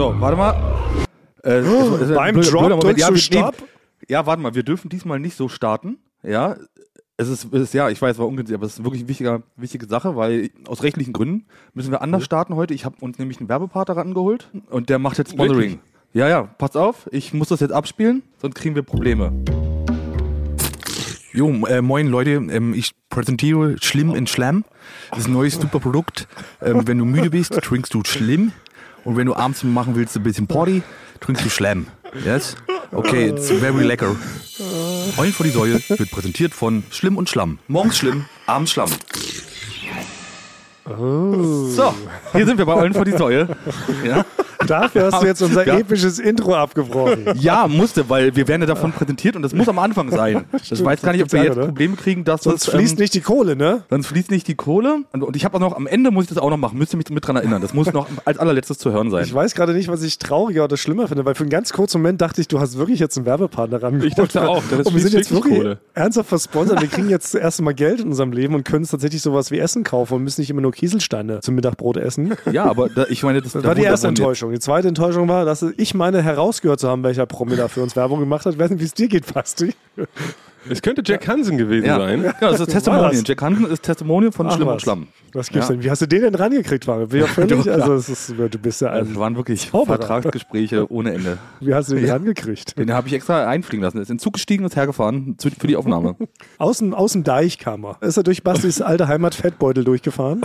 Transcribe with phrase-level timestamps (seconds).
[0.00, 0.54] So, warte mal.
[1.44, 3.52] Äh, es- es- Beim blöder- Drop blöder ja, wir-
[4.08, 5.98] ja, warte mal, wir dürfen diesmal nicht so starten.
[6.22, 6.56] Ja,
[7.18, 9.08] es ist, es ist ja, ich weiß, es war ungünstig, aber es ist wirklich eine
[9.10, 11.44] wichtige, wichtige Sache, weil aus rechtlichen Gründen
[11.74, 12.72] müssen wir anders starten heute.
[12.72, 15.58] Ich habe uns nämlich einen Werbepartner rangeholt und der macht jetzt Sponsoring.
[15.72, 15.78] Wirklich?
[16.14, 19.32] Ja, ja, pass auf, ich muss das jetzt abspielen, sonst kriegen wir Probleme.
[21.34, 24.64] Jo, äh, moin Leute, ähm, ich präsentiere Schlimm in Schlamm.
[25.10, 26.26] Das ist ein neues super Produkt.
[26.62, 28.52] Ähm, wenn du müde bist, trinkst du Schlimm.
[29.04, 30.82] Und wenn du abends machen willst, ein bisschen Party,
[31.20, 31.86] trinkst du Schlamm.
[32.24, 32.56] Yes?
[32.92, 34.16] Okay, it's very lecker.
[35.16, 37.58] Eulen vor die Säule wird präsentiert von Schlimm und Schlamm.
[37.68, 38.90] Morgens Schlimm, abends Schlamm.
[40.86, 41.94] So,
[42.32, 43.48] hier sind wir bei Eulen vor die Säule.
[44.04, 44.24] Ja.
[44.66, 45.78] Dafür hast du jetzt unser Ja.
[45.78, 47.26] episches Intro abgebrochen.
[47.36, 50.44] Ja, musste, weil wir werden ja davon präsentiert und das muss am Anfang sein.
[50.70, 51.64] Ich weiß gar nicht, ob wir jetzt ne?
[51.66, 53.82] Probleme kriegen, dass Sonst das, fließt ähm, nicht die Kohle, ne?
[53.90, 55.04] Sonst fließt nicht die Kohle.
[55.12, 56.78] Und, ich habe auch noch, am Ende muss ich das auch noch machen.
[56.78, 57.62] Müsst ihr mich mit dran erinnern.
[57.62, 59.24] Das muss noch als allerletztes zu hören sein.
[59.24, 61.98] Ich weiß gerade nicht, was ich trauriger oder schlimmer finde, weil für einen ganz kurzen
[62.02, 64.02] Moment dachte ich, du hast wirklich jetzt einen Werbepartner ran.
[64.02, 65.78] Ich dachte auch, das und wir sind fließt jetzt wirklich wirklich Kohle.
[65.94, 66.80] ernsthaft versponsert.
[66.80, 69.50] Wir kriegen jetzt das erste Mal Geld in unserem Leben und können uns tatsächlich sowas
[69.50, 72.34] wie Essen kaufen und müssen nicht immer nur Kieselsteine zum Mittagbrot essen.
[72.52, 74.52] Ja, aber da, ich meine, das, Das da war die erste Enttäuschung.
[74.52, 77.96] Die zweite Enttäuschung war, dass ich meine herausgehört zu haben, welcher Promi da für uns
[77.96, 78.54] Werbung gemacht hat.
[78.54, 79.74] Ich weiß nicht, wie es dir geht, Basti.
[80.68, 82.22] Es könnte Jack Hansen gewesen Ja, sein.
[82.22, 83.14] ja das ist Testimonial.
[83.24, 84.74] Jack Hansen ist Testimonial von Ach, Schlimm was.
[84.74, 85.06] und Schlamm.
[85.32, 85.74] Was gibt's Ja.
[85.74, 85.82] denn?
[85.84, 87.06] Wie hast du den denn rangekriegt, Mario?
[87.06, 89.96] Bin auch völlig, Du, also es ist, du bist ja Das ein, waren wirklich Zauberer.
[89.98, 91.38] Vertragsgespräche ohne Ende.
[91.60, 92.14] wie hast du den Ja.
[92.14, 92.76] rangekriegt?
[92.78, 93.96] Den habe ich extra einfliegen lassen.
[93.98, 96.16] Er ist in den Zug gestiegen und ist hergefahren für die Aufnahme.
[96.58, 97.96] Aus dem, aus dem Deich kam er.
[98.02, 100.42] Ist er durch Bastis alte Heimat Fettbeutel durchgefahren?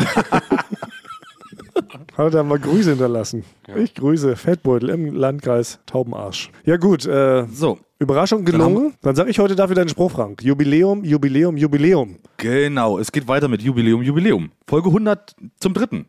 [2.17, 3.43] Hat er da mal Grüße hinterlassen.
[3.75, 6.49] Ich grüße Fettbeutel im Landkreis Taubenarsch.
[6.63, 8.93] Ja gut, äh, So, Überraschung gelungen.
[9.01, 10.41] Dann sage ich heute dafür deinen Spruch, Frank.
[10.43, 12.15] Jubiläum, Jubiläum, Jubiläum.
[12.37, 12.99] genau.
[12.99, 14.51] Es geht weiter mit Jubiläum, Jubiläum.
[14.67, 16.05] Folge 100 zum dritten.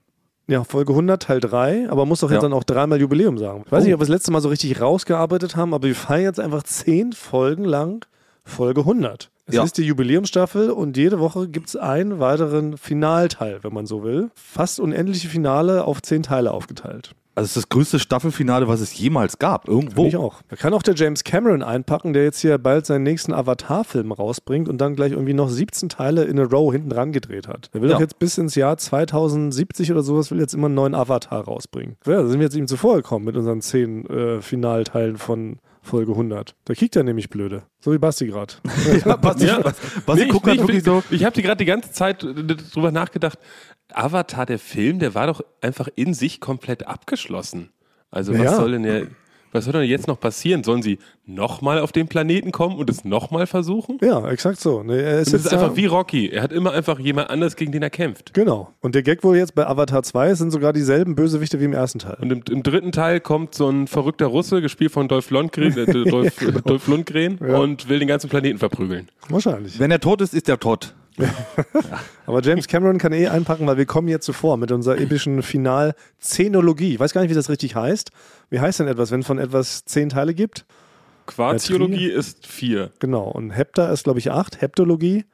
[0.48, 2.42] Ja, Folge 100, Teil 3, aber muss doch jetzt Ja.
[2.42, 3.62] dann auch dreimal Jubiläum sagen.
[3.66, 3.96] Ich weiß nicht, Oh.
[3.96, 7.12] ob wir das letzte Mal so richtig rausgearbeitet haben, aber wir feiern jetzt einfach zehn
[7.12, 8.05] Folgen lang
[8.45, 9.28] Folge 100.
[9.48, 9.62] Es Ja.
[9.62, 14.30] ist die Jubiläumsstaffel und jede Woche gibt es einen weiteren Finalteil, wenn man so will.
[14.34, 17.12] Fast unendliche Finale auf zehn Teile aufgeteilt.
[17.36, 19.68] Also es ist das größte Staffelfinale, was es jemals gab.
[19.68, 20.05] Irgendwo.
[20.05, 20.40] Finde ich auch.
[20.48, 24.70] Da kann auch der James Cameron einpacken, der jetzt hier bald seinen nächsten Avatar-Film rausbringt
[24.70, 27.68] und dann gleich irgendwie noch 17 Teile in a row hinten dran gedreht hat.
[27.74, 27.96] Der will Ja.
[27.96, 31.96] doch jetzt bis ins Jahr 2070 oder sowas, will jetzt immer einen neuen Avatar rausbringen.
[32.07, 36.13] Ja, da sind wir jetzt ihm zuvor gekommen mit unseren 10 äh, Finalteilen von Folge
[36.13, 36.55] 100.
[36.64, 37.63] Da kriegt er nämlich blöde.
[37.80, 38.55] So wie Basti gerade.
[39.07, 39.61] Ja, Basti, Ja.
[39.61, 41.02] Basti Nee, guckt ich, halt wirklich so.
[41.11, 43.39] ich habe die gerade die ganze Zeit drüber nachgedacht.
[43.92, 47.70] Avatar, der Film, der war doch einfach in sich komplett abgeschlossen.
[48.11, 48.57] Also was Ja.
[48.57, 49.07] soll denn der,
[49.56, 50.62] was soll denn jetzt noch passieren?
[50.62, 53.98] Sollen sie nochmal auf den Planeten kommen und es nochmal versuchen?
[54.02, 54.83] Ja, exakt so.
[54.83, 56.28] Nee, er ist Und das ist einfach wie Rocky.
[56.28, 58.34] Er hat immer einfach jemand anders, gegen den er kämpft.
[58.34, 58.72] Genau.
[58.80, 61.98] Und der Gag wohl jetzt bei Avatar 2 sind sogar dieselben Bösewichte wie im ersten
[61.98, 62.16] Teil.
[62.20, 66.11] Und im, im dritten Teil kommt so ein verrückter Russe, gespielt von Dolph Lundgren, äh,
[66.11, 67.58] Dolph, Dolph Lundgren Ja.
[67.58, 69.08] und will den ganzen Planeten verprügeln.
[69.28, 69.78] Wahrscheinlich.
[69.80, 70.95] Wenn er tot ist, ist er tot.
[72.27, 76.94] Aber James Cameron kann eh einpacken, weil wir kommen jetzt zuvor mit unserer epischen Final-Zenologie.
[76.94, 78.10] Ich weiß gar nicht, wie das richtig heißt.
[78.50, 80.66] Wie heißt denn etwas, wenn es von etwas zehn Teile gibt?
[81.27, 82.90] Quarziologie ist vier.
[82.98, 83.24] Genau.
[83.24, 84.60] Und Hepta ist, glaube ich, acht.
[84.60, 85.24] Heptologie.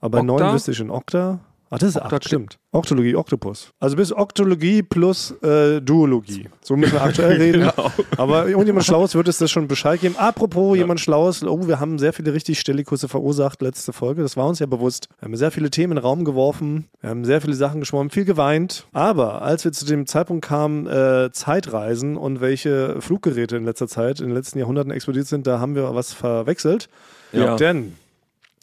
[0.00, 0.26] Aber Okta?
[0.26, 1.40] neun wüsste ich in Okta.
[1.68, 2.58] Ach, das ist Okta- acht, stimmt.
[2.72, 3.70] Oktologie, Oktopus.
[3.80, 6.48] Also bis Oktologie plus äh, Duologie.
[6.62, 7.60] So müssen wir aktuell reden.
[7.62, 7.90] Genau.
[8.18, 10.14] Aber irgendjemand Schlaues wird es das schon Bescheid geben.
[10.16, 11.42] Apropos jemand Schlaues.
[11.42, 14.22] Oh, wir haben sehr viele richtig Stellikusse verursacht letzte Folge.
[14.22, 15.08] Das war uns ja bewusst.
[15.18, 16.86] Wir haben sehr viele Themen in den Raum geworfen.
[17.00, 18.86] Wir haben sehr viele Sachen geschwommen, viel geweint.
[18.92, 24.20] Aber als wir zu dem Zeitpunkt kamen, äh, Zeitreisen und welche Fluggeräte in letzter Zeit,
[24.20, 26.88] in den letzten Jahrhunderten explodiert sind, da haben wir was verwechselt.
[27.32, 27.56] Ja.
[27.56, 27.94] Denn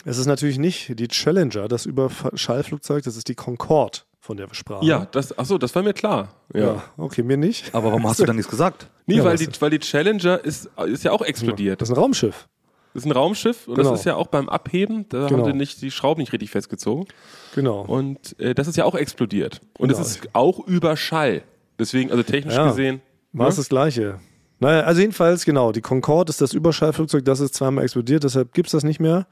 [0.06, 4.56] es ist natürlich nicht die Challenger, das Überschallflugzeug, das ist die Concorde, von der wir
[4.56, 4.86] sprachen.
[4.86, 6.30] Ja, das, achso, das war mir klar.
[6.53, 6.59] Ja.
[6.62, 7.74] Ja, okay, mir nicht.
[7.74, 8.88] Aber warum hast du dann nichts gesagt?
[9.06, 11.81] Nee, Ja, weil, die, weil die Challenger ist, ist ja auch explodiert.
[11.81, 12.47] Das ist ein Raumschiff.
[12.94, 13.90] Das ist ein Raumschiff und Genau.
[13.91, 15.40] das ist ja auch beim Abheben, da Genau.
[15.44, 17.05] haben sie nicht die Schrauben nicht richtig festgezogen.
[17.53, 17.82] Genau.
[17.82, 19.59] Und äh, das ist ja auch explodiert.
[19.78, 20.00] Und Genau.
[20.00, 21.41] es ist auch über Schall.
[21.79, 22.67] Deswegen, also technisch Ja.
[22.67, 23.02] gesehen.
[23.34, 23.59] War es ne?
[23.61, 24.20] das Gleiche?
[24.59, 28.67] Naja, also jedenfalls, genau, die Concorde ist das Überschallflugzeug, das ist zweimal explodiert, deshalb gibt
[28.67, 29.28] es das nicht mehr.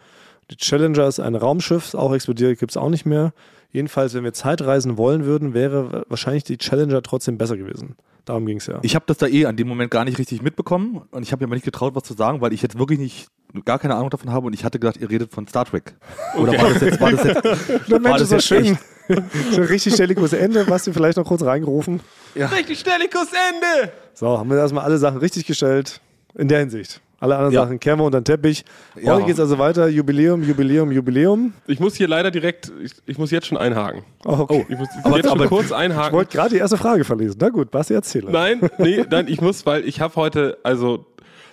[0.50, 3.34] Die Challenger ist ein Raumschiff, auch explodiert, gibt es auch nicht mehr.
[3.72, 7.96] Jedenfalls, wenn wir Zeitreisen wollen würden, wäre wahrscheinlich die Challenger trotzdem besser gewesen.
[8.26, 8.80] Darum ging es ja.
[8.82, 11.42] Ich habe das da eh an dem Moment gar nicht richtig mitbekommen und ich habe
[11.44, 13.28] mir aber nicht getraut, was zu sagen, weil ich jetzt wirklich nicht
[13.66, 15.96] gar keine Ahnung davon habe und ich hatte gedacht, ihr redet von Star Trek.
[16.38, 17.44] Oder war das jetzt, war das jetzt,
[17.90, 18.66] Der Mensch das ist so jetzt schön.
[18.74, 18.82] echt?
[19.52, 22.00] so richtig stelliges Ende, was du vielleicht noch kurz reingerufen.
[22.36, 23.92] Richtig Stellikus Ende!
[24.14, 26.00] So, haben wir erstmal alle Sachen richtig gestellt.
[26.36, 27.02] In der Hinsicht.
[27.22, 27.62] Alle anderen Ja.
[27.64, 28.66] Sachen wir unter den Teppich.
[29.02, 29.14] Ja.
[29.14, 29.88] Heute geht's also weiter.
[29.88, 31.54] Jubiläum, Jubiläum, Jubiläum.
[31.68, 34.04] Ich muss hier leider direkt, ich, ich muss jetzt schon einhaken.
[34.26, 34.66] Oh, okay.
[34.68, 36.14] Ich muss Aber- jetzt schon aber- kurz Ich einhaken.
[36.18, 37.38] wollte gerade die erste Frage verlesen.
[37.40, 38.32] Na gut, Basti, erzähle.
[38.32, 41.06] Nein, nee, nein, ich muss, weil ich habe heute, also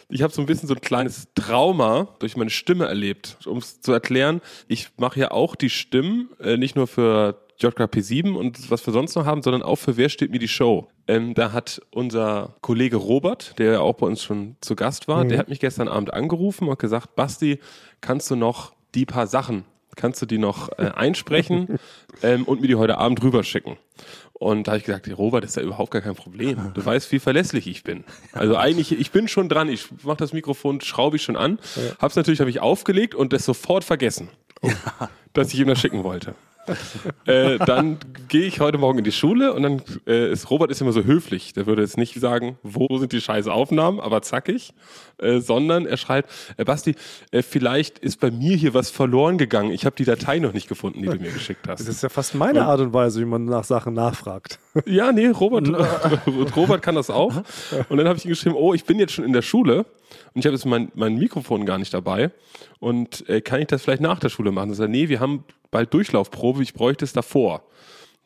[0.09, 3.37] ich habe so ein bisschen so ein kleines Trauma durch meine Stimme erlebt.
[3.45, 8.35] Um es zu erklären, ich mache ja auch die Stimmen, äh, nicht nur für JKP7
[8.35, 10.89] und was wir sonst noch haben, sondern auch für Wer steht mir die Show.
[11.07, 15.25] Ähm, da hat unser Kollege Robert, der ja auch bei uns schon zu Gast war,
[15.25, 17.59] der hat mich gestern Abend angerufen und gesagt, Basti,
[18.01, 19.65] kannst du noch die paar Sachen,
[19.97, 21.79] kannst du die noch äh, einsprechen
[22.23, 23.77] ähm, und mir die heute Abend rüberschicken?
[24.35, 26.71] Und da habe ich gesagt, Robert, das ist ja überhaupt gar kein Problem.
[26.75, 28.05] Du weißt, wie verlässlich ich bin.
[28.33, 29.69] Also eigentlich, ich bin schon dran.
[29.69, 31.59] Ich mache das Mikrofon, schraube ich schon an.
[31.99, 34.29] Hab's natürlich, habe ich aufgelegt und das sofort vergessen,
[35.33, 36.37] dass ich ihm das schicken wollte.
[37.27, 37.99] Äh, dann
[38.29, 41.05] gehe ich heute Morgen in die Schule und dann äh, ist Robert ist immer so
[41.05, 41.53] höflich.
[41.53, 44.75] Der würde jetzt nicht sagen, wo sind die scheiße Aufnahmen, aber zackig,
[45.19, 46.95] äh, sondern er schreibt, äh, Basti,
[47.31, 49.71] äh, vielleicht ist bei mir hier was verloren gegangen.
[49.71, 51.81] Ich habe die Datei noch nicht gefunden, die du mir geschickt hast.
[51.81, 54.59] Das ist ja fast meine Art und Weise, wie man nach Sachen nachfragt.
[54.87, 55.69] Ja, nee, Robert,
[56.57, 57.43] Robert kann das auch.
[57.89, 59.87] Und dann habe ich ihm geschrieben, oh, ich bin jetzt schon in der Schule
[60.35, 62.31] und ich habe jetzt mein, mein Mikrofon gar nicht dabei.
[62.81, 64.71] Und äh, kann ich das vielleicht nach der Schule machen?
[64.71, 67.65] Er sagt, nee, wir haben bald Durchlaufprobe, ich bräuchte es davor.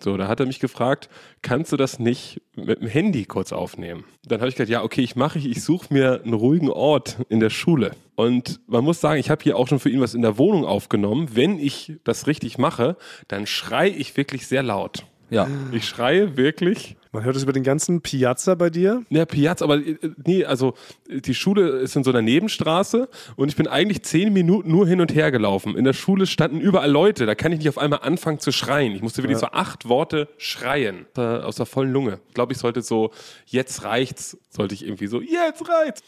[0.02, 1.08] So, da hat er mich gefragt,
[1.42, 4.04] kannst du das nicht mit dem Handy kurz aufnehmen?
[4.24, 7.18] Dann habe ich gesagt, ja, okay, ich mache ich, ich suche mir einen ruhigen Ort
[7.28, 7.92] in der Schule.
[8.16, 10.64] Und man muss sagen, ich habe hier auch schon für ihn was in der Wohnung
[10.64, 11.28] aufgenommen.
[11.34, 12.96] Wenn ich das richtig mache,
[13.28, 15.04] dann schrei ich wirklich sehr laut.
[15.32, 15.48] Ja.
[15.72, 16.96] Ich schreie wirklich.
[17.10, 19.02] Man hört es über den ganzen Piazza bei dir.
[19.08, 20.74] Ja, Piazza, aber äh, nee, also
[21.08, 25.00] die Schule ist in so einer Nebenstraße und ich bin eigentlich zehn Minuten nur hin
[25.00, 25.74] und her gelaufen.
[25.76, 28.94] In der Schule standen überall Leute, da kann ich nicht auf einmal anfangen zu schreien.
[28.94, 32.20] Ich musste wirklich so acht Worte schreien äh, aus der vollen Lunge.
[32.28, 33.10] Ich glaube, ich sollte so,
[33.46, 36.02] jetzt reicht's, sollte ich irgendwie so, jetzt reicht's.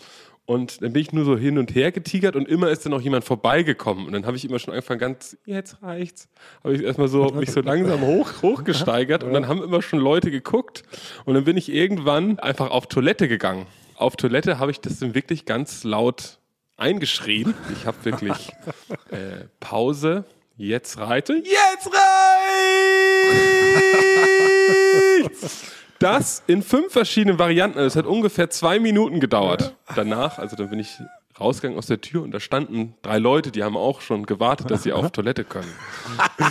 [0.47, 3.01] Und dann bin ich nur so hin und her getigert und immer ist dann noch
[3.01, 4.07] jemand vorbeigekommen.
[4.07, 6.29] Und dann habe ich immer schon angefangen, ganz, jetzt reicht's.
[6.63, 10.31] Habe ich erstmal so mich so langsam hoch, hochgesteigert und dann haben immer schon Leute
[10.31, 10.83] geguckt.
[11.25, 13.67] Und dann bin ich irgendwann einfach auf Toilette gegangen.
[13.97, 16.39] Auf Toilette habe ich das dann wirklich ganz laut
[16.77, 17.55] eingeschrien.
[17.73, 18.53] Ich habe wirklich
[19.11, 20.25] äh, Pause,
[20.59, 21.89] jetzt reicht jetzt
[25.23, 25.75] reicht's!
[25.99, 27.79] Das in fünf verschiedenen Varianten.
[27.79, 29.75] Das hat ungefähr zwei Minuten gedauert.
[29.95, 30.99] Danach, also dann bin ich
[31.41, 34.85] rausgegangen aus der Tür und da standen drei Leute, die haben auch schon gewartet, dass
[34.85, 35.73] sie auf Toilette können.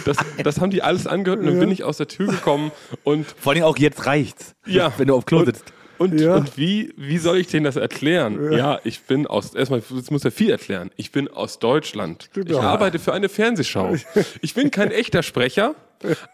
[0.06, 2.72] Das, das haben die alles angehört und dann bin ich aus der Tür gekommen
[3.04, 4.56] und Vor allem auch jetzt reicht's.
[4.66, 5.72] ja, Wenn du auf Klo sitzt.
[6.04, 6.36] Und, Ja.
[6.36, 8.52] und wie, wie soll ich denen das erklären?
[8.52, 10.92] Ja, ich bin aus, erstmal, jetzt muss er viel erklären.
[10.98, 12.30] Ich bin aus Deutschland.
[12.36, 12.60] Ich Ja.
[12.60, 13.96] arbeite für eine Fernsehschau.
[14.42, 15.76] Ich bin kein echter Sprecher,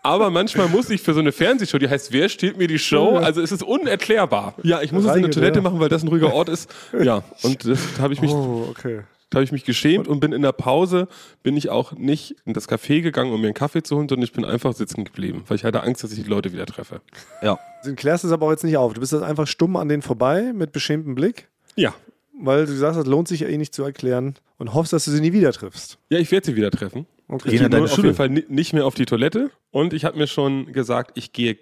[0.02, 3.18] aber manchmal muss ich für so eine Fernsehshow, die heißt Wer steht mir die Show?
[3.18, 4.56] Also es ist unerklärbar.
[4.64, 5.62] Ja, ich muss es in der Reiche, Toilette ja.
[5.64, 6.70] machen, weil das ein ruhiger Ort ist.
[7.00, 9.02] Ja, und das da habe ich mich Oh, okay.
[9.30, 11.08] Da habe ich mich geschämt und bin in der Pause,
[11.44, 14.24] bin ich auch nicht in das Café gegangen, um mir einen Kaffee zu holen, sondern
[14.24, 17.02] ich bin einfach sitzen geblieben, weil ich hatte Angst, dass ich die Leute wieder treffe.
[17.42, 17.60] Ja.
[17.84, 18.94] Du klärst es aber auch jetzt nicht auf.
[18.94, 21.94] Du bist jetzt einfach stumm an denen vorbei mit beschämtem Blick, Ja.
[22.42, 25.12] weil du sagst, das lohnt sich ja eh nicht zu erklären und hoffst, dass du
[25.12, 25.98] sie nie wieder triffst.
[26.10, 27.06] Ja, ich werde sie wieder treffen.
[27.28, 27.52] Okay.
[27.54, 29.52] Ich gehe auf jeden Fall ni- nicht mehr auf die Toilette.
[29.70, 31.58] Und ich habe mir schon gesagt, ich gehe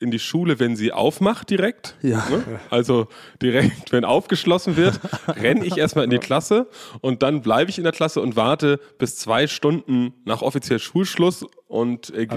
[0.00, 1.96] in die Schule, wenn sie aufmacht direkt.
[2.02, 2.26] Ja.
[2.30, 2.42] Ne?
[2.70, 3.08] Also
[3.42, 6.68] direkt, wenn aufgeschlossen wird, renne ich erstmal in die Klasse
[7.00, 11.44] und dann bleibe ich in der Klasse und warte bis zwei Stunden nach offiziell Schulschluss
[11.66, 12.28] und äh,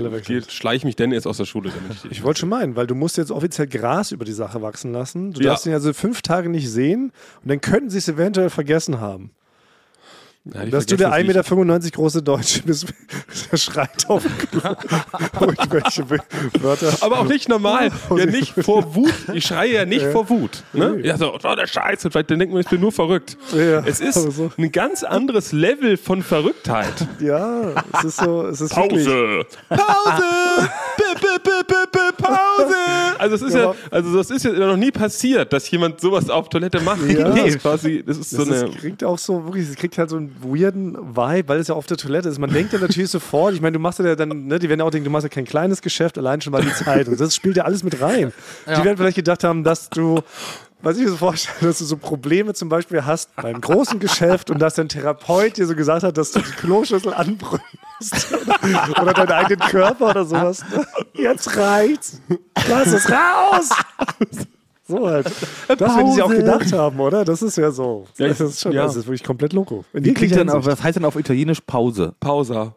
[0.49, 1.71] schleiche mich dann erst aus der Schule.
[2.05, 4.91] Ich, Ich wollte schon meinen, weil du musst jetzt offiziell Gras über die Sache wachsen
[4.93, 5.31] lassen.
[5.33, 5.51] Du Ja.
[5.51, 7.11] darfst ihn also fünf Tage nicht sehen
[7.43, 9.31] und dann könnten sie es eventuell vergessen haben.
[10.53, 12.87] Ja, Dass du der vergessen es 1,95 Meter große Deutsche bist,
[13.51, 14.23] der schreit auf.
[15.39, 16.09] Irgendwelche
[16.61, 16.93] Wörter.
[17.01, 17.91] Aber auch nicht normal.
[18.17, 19.13] Ja, nicht vor Wut.
[19.33, 20.63] Ich schreie ja nicht vor Wut.
[20.73, 20.99] Ne?
[21.03, 22.09] Ja, so, oh, der Scheiße.
[22.09, 23.37] Vielleicht denkt man, ich bin nur verrückt.
[23.53, 24.51] Ja, es ist so.
[24.57, 26.93] ein ganz anderes Level von Verrücktheit.
[27.19, 29.05] Ja, es ist so, es ist wirklich.
[29.05, 29.49] Pause!
[32.17, 32.75] Pause!
[33.19, 33.75] Also es ist ja, Ja.
[33.91, 36.99] also das ist ja noch nie passiert, dass jemand sowas auf Toilette macht.
[37.07, 37.29] Ja.
[37.29, 38.69] Das ist quasi, das ist so Das eine.
[38.69, 41.75] ist, kriegt auch so, wirklich, es kriegt halt so einen weirden Vibe, weil es ja
[41.75, 42.39] auf der Toilette ist.
[42.39, 44.85] Man denkt ja natürlich sofort, ich meine, du machst ja dann, ne, die werden ja
[44.85, 47.07] auch denken, du machst ja kein kleines Geschäft, allein schon mal die Zeit.
[47.07, 48.31] Und das spielt ja alles mit rein.
[48.65, 50.21] Die werden vielleicht gedacht haben, dass du,
[50.81, 54.51] was ich mir so vorstelle, dass du so Probleme zum Beispiel hast beim großen Geschäft
[54.51, 57.63] und dass dein Therapeut dir so gesagt hat, dass du die Kloschüssel anbrüllst.
[58.61, 60.63] Oder, oder deinen eigenen Körper oder sowas.
[61.13, 62.21] Jetzt reicht's.
[62.69, 63.69] Lass es raus.
[64.87, 65.25] So halt.
[65.67, 66.37] Das werden sie auch Pause.
[66.37, 67.25] gedacht haben, oder?
[67.25, 68.05] Das ist ja so.
[68.17, 68.83] Ja, das ist schon, ja.
[68.83, 69.83] das ist wirklich komplett loco.
[69.91, 70.65] Wie klingt auf, Hinsicht.
[70.65, 72.13] was heißt denn auf Italienisch Pause?
[72.19, 72.75] Pausa.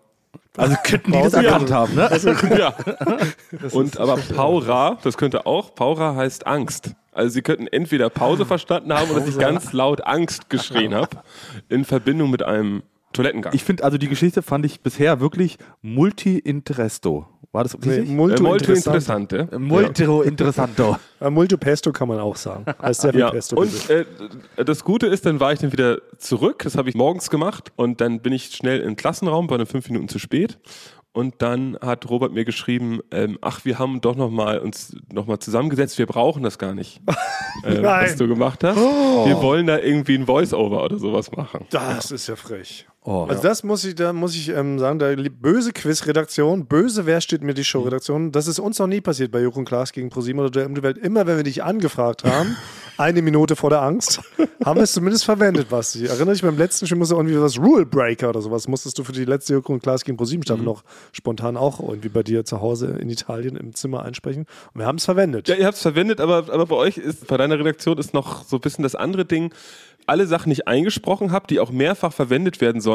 [0.57, 2.59] Also könnten die das Pause- erkannt haben, ne?
[2.59, 2.75] ja.
[3.73, 6.95] Und aber Paura, das könnte auch, Paura heißt Angst.
[7.13, 11.19] Also sie könnten entweder Pause verstanden haben oder dass ich ganz laut Angst geschrien habe
[11.69, 13.53] in Verbindung mit einem Toilettengang.
[13.55, 17.27] Ich finde, also die Geschichte fand ich bisher wirklich multi-interesto.
[17.53, 18.11] War das Nee, richtig?
[18.11, 19.33] multo äh, molto interessant.
[19.33, 19.59] interessante.
[19.59, 20.97] Multi-interessanto.
[21.21, 22.65] Äh, Multo Pesto kann man auch sagen.
[22.81, 23.57] Heißt sehr viel Ja, Pesto.
[23.57, 24.05] und äh,
[24.65, 26.63] das Gute ist, dann war ich dann wieder zurück.
[26.63, 29.89] Das habe ich morgens gemacht und dann bin ich schnell im Klassenraum, war dann fünf
[29.89, 30.59] Minuten zu spät.
[31.13, 35.27] Und dann hat Robert mir geschrieben, ähm, ach, wir haben doch noch mal uns noch
[35.27, 37.01] mal zusammengesetzt, wir brauchen das gar nicht,
[37.65, 38.77] äh, was du gemacht hast.
[38.77, 41.67] Wir wollen da irgendwie ein Voice-Over oder sowas machen.
[41.71, 42.87] das ist ja frech.
[43.03, 43.25] Oh.
[43.27, 47.43] Also das muss ich, da muss ich ähm, sagen, da böse Quiz-Redaktion, böse Wer steht
[47.43, 50.51] mir die Show-Redaktion, das ist uns noch nie passiert bei und Klaas gegen ProSieben oder
[50.51, 50.99] der um die Welt.
[50.99, 52.59] Immer wenn wir dich angefragt haben,
[52.99, 54.21] eine Minute vor der Angst,
[54.65, 56.05] haben wir es zumindest verwendet, Basti.
[56.05, 59.13] Erinnere dich, beim letzten Spiel musste irgendwie was Rule Breaker oder sowas, musstest du für
[59.13, 62.99] die letzte und Klaas gegen ProSieben Staffel noch spontan auch irgendwie bei dir zu Hause
[63.01, 64.45] in Italien im Zimmer einsprechen.
[64.75, 65.49] Und wir haben es verwendet.
[65.49, 68.45] Ja, ihr habt es verwendet, aber, aber bei euch ist, bei deiner Redaktion ist noch
[68.45, 69.55] so ein bisschen das andere Ding,
[70.11, 72.90] alle Sachen, ich eingesprochen habe, die auch mehrfach verwendet werden sollen,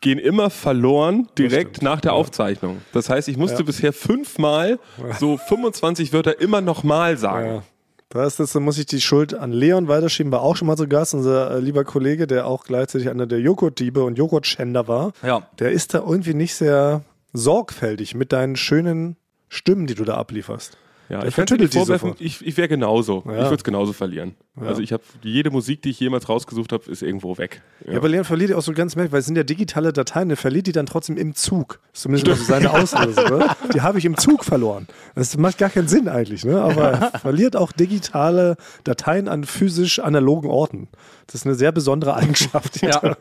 [0.00, 2.82] gehen immer verloren direkt nach der Aufzeichnung.
[2.92, 3.64] Das heißt, ich musste Ja.
[3.64, 4.78] bisher fünfmal
[5.20, 7.46] so 25 Wörter immer nochmal sagen.
[7.46, 7.62] Ja.
[8.08, 10.76] Da ist das, da muss ich die Schuld an Leon weiterschieben, war auch schon mal
[10.76, 15.12] zu Gast, unser äh, lieber Kollege, der auch gleichzeitig einer der Joghurtdiebe und Joghurtschänder war.
[15.22, 15.46] Ja.
[15.60, 19.16] Der ist da irgendwie nicht sehr sorgfältig mit deinen schönen
[19.48, 20.76] Stimmen, die du da ablieferst.
[21.08, 23.22] Ja, ich könnte vorwerfen, ich, ich wäre genauso.
[23.26, 23.32] Ja.
[23.32, 24.34] Ich würde es genauso verlieren.
[24.56, 27.62] Also ich habe jede Musik, die ich jemals rausgesucht habe, ist irgendwo weg.
[27.86, 27.96] Ja.
[27.96, 30.36] aber Leon verliert die auch so ganz merkwürdig, weil es sind ja digitale Dateien, der
[30.36, 31.80] verliert die dann trotzdem im Zug.
[31.92, 33.38] Das ist zumindest mal so seine Auslösung.
[33.38, 33.48] Ne?
[33.74, 34.86] Die habe ich im Zug verloren.
[35.14, 36.60] Das macht gar keinen Sinn eigentlich, ne?
[36.60, 40.88] aber er verliert auch digitale Dateien an physisch analogen Orten.
[41.26, 42.82] Das ist eine sehr besondere Eigenschaft.
[42.82, 43.16] Die Ja.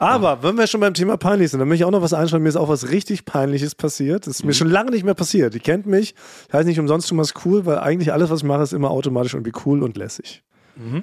[0.00, 0.06] Er.
[0.06, 2.42] Aber wenn wir schon beim Thema peinlich sind, dann möchte ich auch noch was einschreiben.
[2.42, 4.26] Mir ist auch was richtig Peinliches passiert.
[4.26, 5.54] Das ist mir schon lange nicht mehr passiert.
[5.54, 6.14] Die kennt mich.
[6.48, 9.34] Ich heiße nicht umsonst Thomas Cool, weil eigentlich alles, was ich mache, ist immer automatisch
[9.34, 10.42] irgendwie cool und lässig.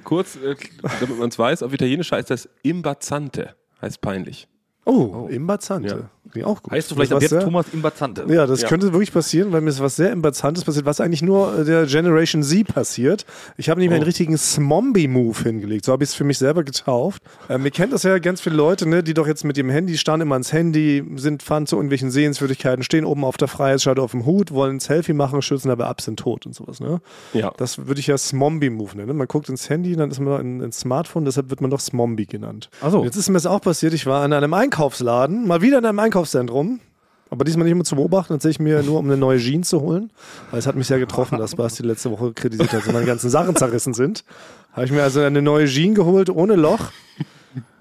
[0.04, 0.56] Kurz, äh,
[1.00, 3.54] damit man es weiß, auf Italienisch heißt das Imbazante.
[3.82, 4.48] Heißt peinlich.
[4.86, 5.88] Oh, Imbazante.
[5.88, 6.10] Ja.
[6.32, 6.72] Klingt auch gut.
[6.72, 8.24] Heißt du vielleicht ab jetzt sehr- Thomas Imbazante?
[8.28, 8.68] Ja, das Ja.
[8.68, 11.86] könnte wirklich passieren, weil mir ist was sehr Imbazantes passiert, was eigentlich nur äh, der
[11.86, 13.24] Generation Z passiert.
[13.56, 15.84] Ich habe nicht mehr einen richtigen Smombie-Move hingelegt.
[15.84, 17.22] So habe ich es für mich selber getauft.
[17.48, 19.96] Ähm, ihr kennt das ja ganz viele Leute, ne, die doch jetzt mit dem Handy
[19.96, 24.10] starren immer ans Handy, sind, fahren zu irgendwelchen Sehenswürdigkeiten, stehen oben auf der Freiheitsschale auf
[24.10, 26.80] dem Hut, wollen ein Selfie machen, schützen dabei ab, sind tot und sowas.
[26.80, 27.00] Ne?
[27.32, 27.52] Ja.
[27.56, 29.16] Das würde ich ja Smombie-Move nennen.
[29.16, 32.26] Man guckt ins Handy, dann ist man ein, ein Smartphone, deshalb wird man doch Smombie
[32.26, 32.68] genannt.
[32.82, 33.04] Ach so.
[33.04, 35.98] Jetzt ist mir das auch passiert, ich war in einem Einkaufsladen, mal wieder in einem
[36.16, 36.80] Einkaufszentrum.
[37.28, 40.10] Aber diesmal nicht immer zu beobachten, tatsächlich mir nur, um eine neue Jeans zu holen.
[40.50, 43.30] Weil es hat mich sehr getroffen, dass Basti letzte Woche kritisiert hat, dass meine ganzen
[43.30, 44.24] Sachen zerrissen sind.
[44.72, 46.92] Habe ich mir also eine neue Jeans geholt, ohne Loch.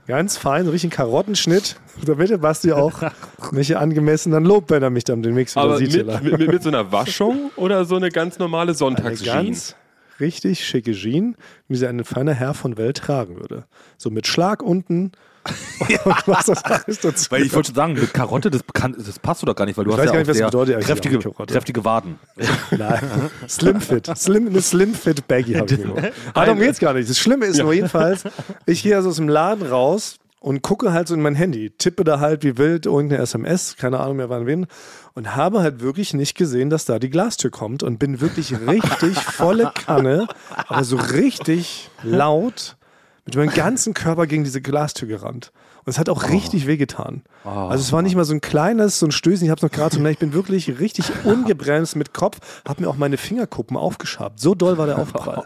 [0.07, 1.77] Ganz fein, so richtig einen Karottenschnitt.
[2.05, 3.03] Damit der Basti auch
[3.51, 5.95] mich angemessen dann lobt, wenn er mich dann demnächst wieder Aber sieht.
[5.95, 9.25] mit, mit, mit, mit so einer Waschung oder so eine ganz normale Sonntagsjeans?
[9.25, 9.75] ganz
[10.19, 11.37] richtig schicke Jeans,
[11.67, 13.65] wie sie ein feiner Herr von Welt tragen würde.
[13.97, 15.11] So mit Schlag unten.
[16.05, 17.31] Und was das dazu.
[17.31, 19.85] Weil ich wollte schon sagen, mit Karotte, das, kann, das passt doch gar nicht, weil
[19.85, 22.19] du Ich hast weiß ja gar auch nicht, was sehr bedeutet kräftige, kräftige Waden.
[22.71, 24.09] Nein, Slim Fit.
[24.17, 26.13] Slim, eine Slim Fit Baggy habe ich geholt.
[26.33, 27.09] Aber darum geht's gar nicht.
[27.09, 28.23] Das Schlimme ist nur jedenfalls,
[28.65, 32.03] ich gehe also aus dem Laden raus und gucke halt so in mein Handy, tippe
[32.03, 34.67] da halt wie wild irgendeine SMS, keine Ahnung mehr wann wen,
[35.15, 39.17] und habe halt wirklich nicht gesehen, dass da die Glastür kommt und bin wirklich richtig
[39.19, 40.27] volle Kanne,
[40.67, 42.77] aber so richtig laut
[43.25, 45.51] mit meinem ganzen Körper gegen diese Glastür gerannt.
[45.83, 47.23] Und es hat auch richtig wehgetan.
[47.43, 49.71] Also es war nicht mal so ein kleines, so ein Stößen, ich habe es noch
[49.71, 54.39] gerade so, ich bin wirklich richtig ungebremst mit Kopf, habe mir auch meine Fingerkuppen aufgeschabt.
[54.39, 55.43] So doll war der Aufprall.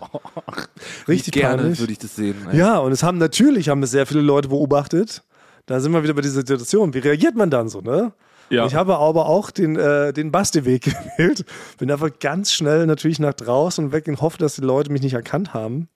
[1.07, 1.79] Richtig Gerne peinlich.
[1.79, 2.36] würde ich das sehen.
[2.51, 2.57] ey.
[2.57, 5.24] Ja, und es haben natürlich haben es sehr viele Leute beobachtet.
[5.65, 6.93] Da sind wir wieder bei dieser Situation.
[6.93, 8.13] Wie reagiert man dann so, ne?
[8.50, 8.65] Ja.
[8.65, 10.81] Ich habe aber auch den, äh, den Basti-Weg
[11.17, 11.45] gewählt.
[11.77, 15.01] Bin einfach ganz schnell natürlich nach draußen und weg und hoffe, dass die Leute mich
[15.03, 15.88] nicht erkannt haben,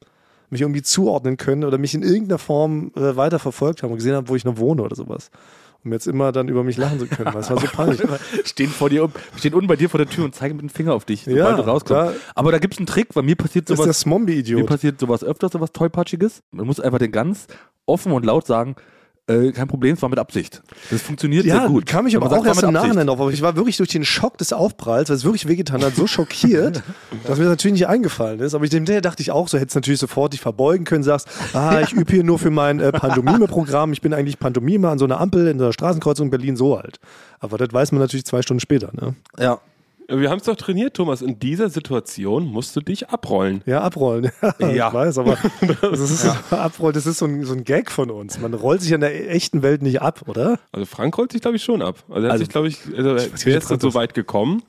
[0.54, 4.16] mich irgendwie zuordnen können oder mich in irgendeiner Form äh, weiter verfolgt haben und gesehen
[4.16, 5.30] haben, wo ich noch wohne oder sowas.
[5.86, 8.02] Um jetzt immer dann über mich lachen zu können, es war so peinlich.
[8.46, 10.94] Stehen, vor dir, stehen unten bei dir vor der Tür und zeigen mit dem Finger
[10.94, 11.92] auf dich, sobald Ja, du rauskommst.
[11.92, 14.06] da- Aber da gibt es einen Trick, weil mir passiert Das ist der sowas,
[14.56, 16.42] mir passiert sowas öfter, sowas Tollpatschiges.
[16.52, 17.48] Man muss einfach den ganz
[17.86, 18.76] offen und laut sagen,
[19.28, 20.62] äh, kein Problem, es war mit Absicht.
[20.92, 21.86] Das funktioniert Ja, sehr gut.
[21.86, 22.74] kam ich aber man auch erst im.
[22.74, 23.22] Nachhinein drauf.
[23.22, 26.08] Aber ich war wirklich durch den Schock des Aufpralls, weil es wirklich wehgetan hat, so
[26.08, 26.84] schockiert,
[27.26, 28.54] dass mir das natürlich nicht eingefallen ist.
[28.54, 31.28] Aber ich hinterher dachte ich auch, so hättest du natürlich sofort dich verbeugen können, sagst,
[31.54, 33.94] ah, ich übe hier nur für mein äh, Pantomime-Programm.
[33.94, 36.78] Ich bin eigentlich Pantomime an so einer Ampel in so einer Straßenkreuzung in Berlin so
[36.78, 37.00] halt.
[37.40, 38.90] Aber das weiß man natürlich zwei Stunden später.
[38.94, 39.16] Ne?
[39.40, 39.60] Ja.
[40.10, 41.22] Wir haben es doch trainiert, Thomas.
[41.22, 43.62] In dieser Situation musst du dich abrollen.
[43.66, 44.32] Ja, abrollen.
[44.60, 44.88] Ja.
[44.90, 45.38] Ich weiß, aber
[45.82, 48.40] das ist, abrollen, das ist so ein, so ein Gag von uns.
[48.40, 50.60] Man rollt sich in der echten Welt nicht ab, oder?
[50.72, 52.04] Also Frank rollt sich, glaube ich, schon ab.
[52.10, 53.94] Also er hat Also, sich, glaube ich, also nicht, wäre wie es dann Frank so
[53.94, 54.64] weit gekommen,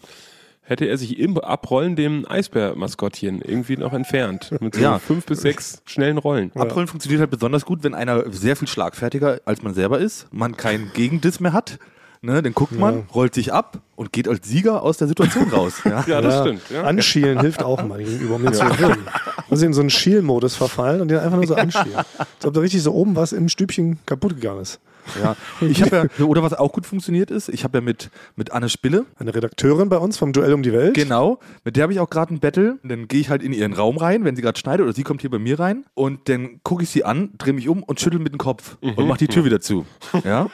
[0.62, 4.50] hätte er sich im Abrollen dem Eisbär-Maskottchen irgendwie noch entfernt.
[4.60, 4.98] Mit so Ja.
[4.98, 6.52] fünf bis sechs schnellen Rollen.
[6.54, 10.56] Abrollen funktioniert halt besonders gut, wenn einer sehr viel schlagfertiger als man selber ist, man
[10.56, 11.78] keinen Gegendiss mehr hat.
[12.24, 15.82] Ne, dann guckt man, rollt sich ab und geht als Sieger aus der Situation raus.
[15.84, 16.02] Ja.
[16.14, 16.62] Ja, das stimmt.
[16.70, 16.82] Ja.
[16.84, 19.06] Anschielen hilft auch mal gegenüber, um den zu gewinnen.
[19.50, 21.94] Muss in so einen Schielmodus verfallen und den einfach nur so anschielen.
[22.18, 24.80] Als ob da richtig so oben was im Stübchen kaputt gegangen ist.
[25.22, 25.36] Ja.
[25.60, 28.70] Ich habe ja, oder was auch gut funktioniert ist, ich habe ja mit, mit Anne
[28.70, 30.94] Spille, Eine Redakteurin bei uns vom Duell um die Welt.
[30.94, 32.78] genau, mit der habe ich auch gerade ein Battle.
[32.84, 35.20] Dann gehe ich halt in ihren Raum rein, wenn sie gerade schneidet, oder sie kommt
[35.20, 38.18] hier bei mir rein und dann gucke ich sie an, drehe mich um und schüttel
[38.18, 39.84] mit dem Kopf und mache die Tür wieder zu.
[40.24, 40.48] Ja.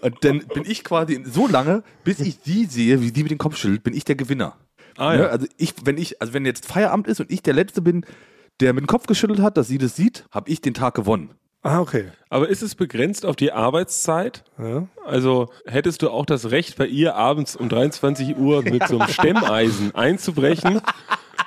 [0.00, 3.38] Und dann bin ich quasi so lange, bis ich sie sehe, wie sie mit dem
[3.38, 4.56] Kopf schüttelt, bin ich der Gewinner.
[4.96, 5.22] Ah, Ne?
[5.22, 5.26] ja.
[5.28, 8.04] Also ich, wenn ich, also wenn jetzt Feierabend ist und ich der Letzte bin,
[8.60, 11.30] der mit dem Kopf geschüttelt hat, dass sie das sieht, habe ich den Tag gewonnen.
[11.62, 12.04] Ah, okay.
[12.30, 14.44] Aber ist es begrenzt auf die Arbeitszeit?
[14.58, 14.86] Ja.
[15.04, 19.08] Also hättest du auch das Recht, bei ihr abends um 23 Uhr mit so einem
[19.12, 20.80] Stemmeisen einzubrechen,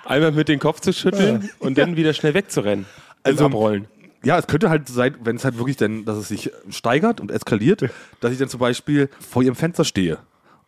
[0.05, 2.85] einmal mit den Kopf zu schütteln und dann wieder schnell wegzurennen?
[3.23, 3.87] Also Also- abrollen.
[4.23, 7.31] Ja, es könnte halt sein, wenn es halt wirklich dann, dass es sich steigert und
[7.31, 7.85] eskaliert,
[8.19, 10.17] dass ich dann zum Beispiel vor ihrem Fenster stehe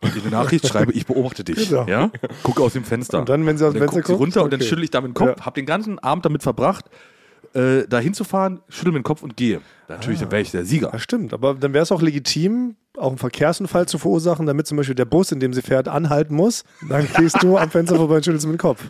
[0.00, 1.68] und ihr eine Nachricht schreibe, ich beobachte dich.
[1.68, 1.86] Genau.
[1.86, 2.10] Ja?
[2.42, 3.20] Gucke aus dem Fenster.
[3.20, 4.68] Und dann, wenn sie aus dem Fenster guckt sie runter und dann Okay.
[4.68, 5.44] schüttel ich da mit dem Kopf, Ja.
[5.46, 6.86] hab den ganzen Abend damit verbracht,
[7.54, 9.60] äh, da hinzufahren, schüttel mit dem Kopf und gehe.
[9.88, 10.90] Natürlich, dann wäre ich der Sieger.
[10.92, 11.34] Ja, stimmt.
[11.34, 15.04] Aber dann wäre es auch legitim, auch einen Verkehrsunfall zu verursachen, damit zum Beispiel der
[15.04, 16.64] Bus, in dem sie fährt, anhalten muss.
[16.88, 18.82] Dann gehst du am Fenster vorbei und schüttelst mit dem Kopf.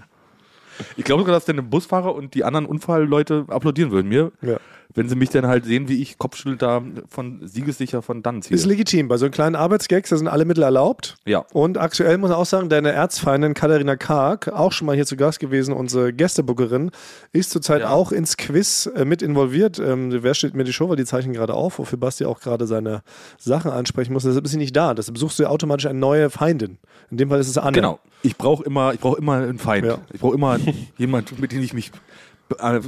[0.97, 4.59] Ich glaube sogar, dass der Busfahrer und die anderen Unfallleute applaudieren würden mir, Ja.
[4.95, 8.55] Wenn sie mich dann halt sehen, wie ich Kopfschüttel da von siegessicher von dann ziehe.
[8.55, 9.09] Ist legitim.
[9.09, 11.17] Bei so einen kleinen Arbeitsgags, da sind alle Mittel erlaubt.
[11.25, 11.45] Ja.
[11.53, 15.17] Und aktuell muss man auch sagen, deine Erzfeindin Katharina Karg, auch schon mal hier zu
[15.17, 16.91] Gast gewesen, unsere Gästebookerin,
[17.33, 17.91] ist zurzeit Ja.
[17.91, 19.79] auch ins Quiz äh, mit involviert.
[19.79, 22.67] Ähm, wer steht mir die Show, weil die zeichnen gerade auf, wofür Basti auch gerade
[22.67, 23.03] seine
[23.39, 24.25] Sachen ansprechen muss.
[24.25, 24.95] Deshalb ist sie nicht da.
[24.95, 26.79] Deshalb suchst du ja automatisch eine neue Feindin.
[27.11, 27.73] In dem Fall ist es Anne.
[27.73, 27.99] Genau.
[28.23, 29.87] Ich brauche immer, ich brauche immer einen Feind.
[29.87, 29.99] Ja.
[30.13, 30.59] Ich brauche immer
[30.99, 31.91] jemanden, mit dem ich mich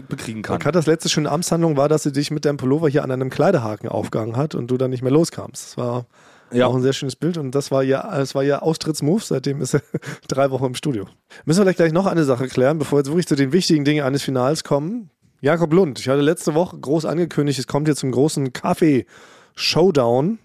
[0.08, 0.58] bekriegen kann.
[0.58, 3.88] Katas letzte schöne Amtshandlung war, dass sie dich mit deinem Pullover hier an einem Kleiderhaken
[3.88, 5.64] aufgegangen hat und du dann nicht mehr loskamst.
[5.70, 6.06] Das war
[6.52, 6.66] Ja.
[6.66, 9.24] auch ein sehr schönes Bild und das war ihr, das war ihr Austrittsmove.
[9.24, 9.82] Seitdem ist er
[10.28, 11.06] drei Wochen im Studio.
[11.44, 13.84] Müssen wir vielleicht gleich noch eine Sache klären, bevor wir jetzt wirklich zu den wichtigen
[13.84, 15.10] Dingen eines Finals kommen.
[15.40, 20.38] Jakob Lund, ich hatte letzte Woche groß angekündigt, es kommt jetzt zum großen Kaffee-Showdown.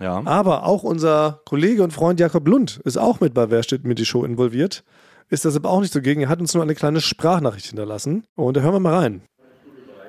[0.00, 0.22] Ja.
[0.24, 3.94] Aber auch unser Kollege und Freund Jakob Lund ist auch mit bei Wer steht mir
[3.94, 4.82] die Show involviert.
[5.32, 6.20] Ist deshalb auch nicht zugegen.
[6.20, 8.24] Er hat uns nur eine kleine Sprachnachricht hinterlassen.
[8.36, 9.22] Und da hören wir mal rein.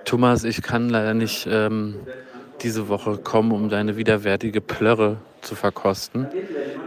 [0.04, 1.96] Thomas, ich kann leider nicht ähm,
[2.62, 6.28] diese Woche kommen, um deine widerwärtige Plörre zu verkosten.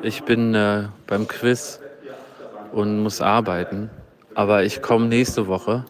[0.03, 1.81] Ich bin äh, beim Quiz
[2.73, 3.89] und muss arbeiten,
[4.35, 5.87] aber ich komme nächste Woche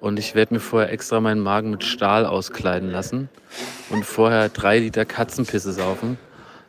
[0.00, 3.28] und ich werde mir vorher extra meinen Magen mit Stahl auskleiden lassen
[3.90, 6.16] und vorher drei Liter Katzenpisse saufen,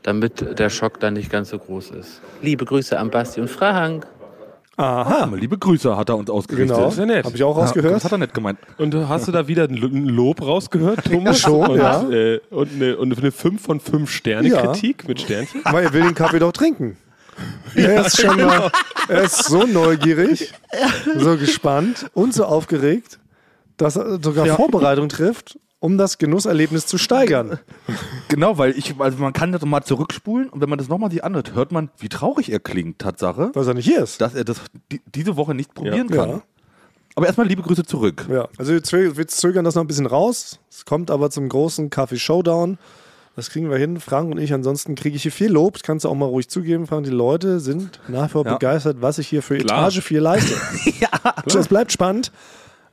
[0.04, 2.20] damit der Schock dann nicht ganz so groß ist.
[2.42, 4.06] Liebe Grüße an Basti und Frank.
[4.78, 5.28] Aha.
[5.36, 6.76] Liebe Grüße hat er uns ausgerichtet.
[6.76, 6.88] Genau.
[6.90, 7.26] ist ja nett.
[7.26, 7.96] Habe ich auch Ja, rausgehört.
[7.96, 8.60] das hat er nicht gemeint.
[8.78, 11.40] Und hast du da wieder ein Lo- ein Lob rausgehört, Thomas?
[11.40, 12.08] Schon, und, ja.
[12.10, 14.62] Äh, und, eine, und eine 5 von 5 Sterne Ja.
[14.62, 15.62] Kritik mit Sternchen?
[15.66, 16.96] Weil er will den Kaffee doch trinken.
[17.76, 18.72] Er ist schon mal,
[19.08, 20.52] er ist so neugierig,
[21.18, 23.20] so gespannt und so aufgeregt,
[23.78, 27.60] dass er sogar Vorbereitung trifft, um das Genusserlebnis zu steigern.
[28.30, 31.24] Genau, weil ich, also man kann das mal zurückspulen und wenn man das nochmal sich
[31.24, 34.20] anhört, hört man, wie traurig er klingt, Tatsache, Weil er nicht hier ist.
[34.20, 34.60] dass er das
[34.92, 36.16] die, diese Woche nicht probieren Ja.
[36.18, 36.30] kann.
[36.30, 36.42] Ja.
[37.16, 38.28] Aber erstmal liebe Grüße zurück.
[38.30, 40.60] Ja, also wir zö- wir zögern das noch ein bisschen raus.
[40.70, 42.78] Es kommt aber zum großen Kaffee-Showdown.
[43.38, 44.54] Das kriegen wir hin, Frank und ich.
[44.54, 45.74] Ansonsten kriege ich hier viel Lob.
[45.76, 47.06] Das kannst du auch mal ruhig zugeben, Frank.
[47.06, 48.54] Die Leute sind nach wie vor Ja.
[48.56, 49.84] begeistert, was ich hier für Klar.
[49.88, 50.54] Etage 4 leiste.
[51.00, 51.10] ja,
[51.46, 52.32] das bleibt spannend.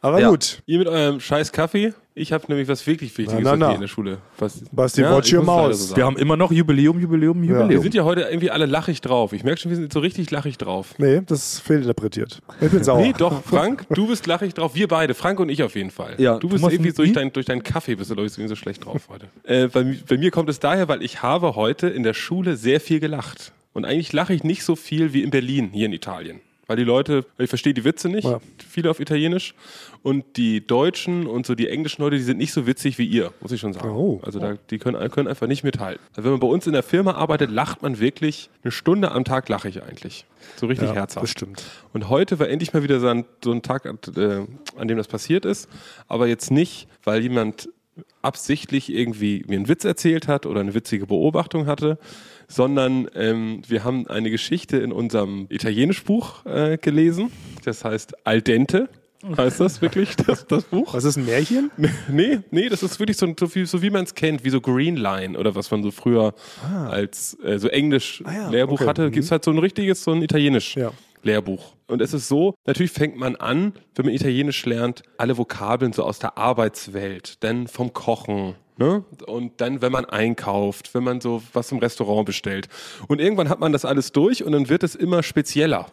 [0.00, 0.30] Aber Ja.
[0.30, 0.62] gut.
[0.66, 1.92] Ihr mit eurem scheiß Kaffee.
[2.16, 3.66] Ich habe nämlich was wirklich Wichtiges Na, na, na.
[3.68, 4.18] hier in der Schule.
[4.38, 5.88] Was, Basti, Ja, watch your mouse.
[5.88, 5.96] so.
[5.96, 7.68] Wir haben immer noch Jubiläum, Jubiläum, Jubiläum.
[7.68, 9.32] Wir sind ja heute irgendwie alle lachig drauf.
[9.32, 10.94] Ich merke schon, wir sind so richtig lachig drauf.
[10.98, 12.40] Nee, das ist fehlinterpretiert.
[12.60, 13.00] Ich bin sauer.
[13.00, 14.76] Nee, doch, Frank, du bist lachig drauf.
[14.76, 16.14] Wir beide, Frank und ich auf jeden Fall.
[16.18, 18.50] Ja, du bist Thomas irgendwie durch, dein, durch deinen Kaffee bist du, glaube ich, irgendwie
[18.50, 19.26] so schlecht drauf heute.
[19.42, 22.80] äh, bei, bei mir kommt es daher, weil ich habe heute in der Schule sehr
[22.80, 23.52] viel gelacht.
[23.72, 26.38] Und eigentlich lache ich nicht so viel wie in Berlin, hier in Italien.
[26.66, 28.40] Weil die Leute, ich verstehe die Witze nicht, Ja.
[28.68, 29.54] viele auf Italienisch.
[30.02, 33.32] Und die Deutschen und so die englischen Leute, die sind nicht so witzig wie ihr,
[33.40, 33.90] muss ich schon sagen.
[33.90, 34.20] Oh.
[34.22, 36.02] Also da, die können, können einfach nicht mithalten.
[36.10, 39.24] Also wenn man bei uns in der Firma arbeitet, lacht man wirklich eine Stunde am
[39.24, 40.26] Tag lache ich eigentlich.
[40.56, 41.22] So richtig ja, herzhaft.
[41.24, 41.62] das stimmt.
[41.92, 44.46] Und heute war endlich mal wieder so ein, so ein Tag, äh,
[44.76, 45.68] an dem das passiert ist.
[46.08, 47.68] Aber jetzt nicht, weil jemand
[48.22, 51.98] absichtlich irgendwie mir einen Witz erzählt hat oder eine witzige Beobachtung hatte,
[52.54, 57.32] sondern ähm, wir haben eine Geschichte in unserem Italienischbuch äh, gelesen.
[57.64, 58.88] Das heißt Al dente.
[59.36, 60.94] Heißt das wirklich, das, das Buch?
[60.94, 61.70] Was ist ein Märchen?
[62.08, 64.60] Nee, nee, das ist wirklich so, so wie, so wie man es kennt, wie so
[64.60, 66.34] Green Line oder was man so früher
[66.90, 68.86] als äh, so Englisch Ah ja, Lehrbuch okay.
[68.88, 69.12] hatte, Mhm.
[69.12, 70.92] gibt's halt so ein richtiges, so ein Italienisch Ja.
[71.22, 71.72] Lehrbuch.
[71.86, 76.04] Und es ist so, natürlich fängt man an, wenn man Italienisch lernt, alle Vokabeln so
[76.04, 79.04] aus der Arbeitswelt, dann vom Kochen, ne?
[79.26, 82.68] Und dann, wenn man einkauft, wenn man so was im Restaurant bestellt.
[83.08, 85.86] Und irgendwann hat man das alles durch und dann wird es immer spezieller.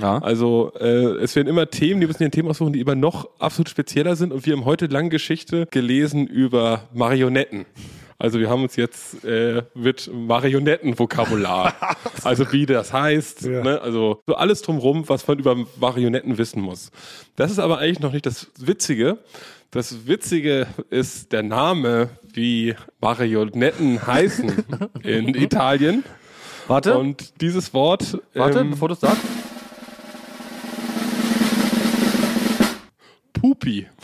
[0.00, 0.18] Ja.
[0.18, 3.68] Also äh, es werden immer Themen, die müssen hier Themen aussuchen, die immer noch absolut
[3.68, 4.32] spezieller sind.
[4.32, 7.66] Und wir haben heute lange Geschichte gelesen über Marionetten.
[8.20, 11.72] Also wir haben uns jetzt äh, mit Marionettenvokabular,
[12.24, 13.62] also wie das heißt, Ja.
[13.62, 13.80] ne?
[13.80, 16.90] also so alles drumherum, was man über Marionetten wissen muss.
[17.36, 19.18] Das ist aber eigentlich noch nicht das Witzige.
[19.70, 24.64] Das Witzige ist der Name, wie Marionetten heißen
[25.04, 26.02] in Italien.
[26.66, 28.18] Warte, Und dieses Wort.
[28.34, 29.22] warte, ähm, bevor du es sagst.
[33.32, 33.86] Pupi.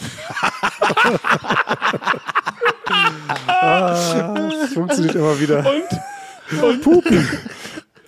[3.29, 5.59] Das funktioniert immer wieder.
[5.59, 7.19] Und, und Pupi.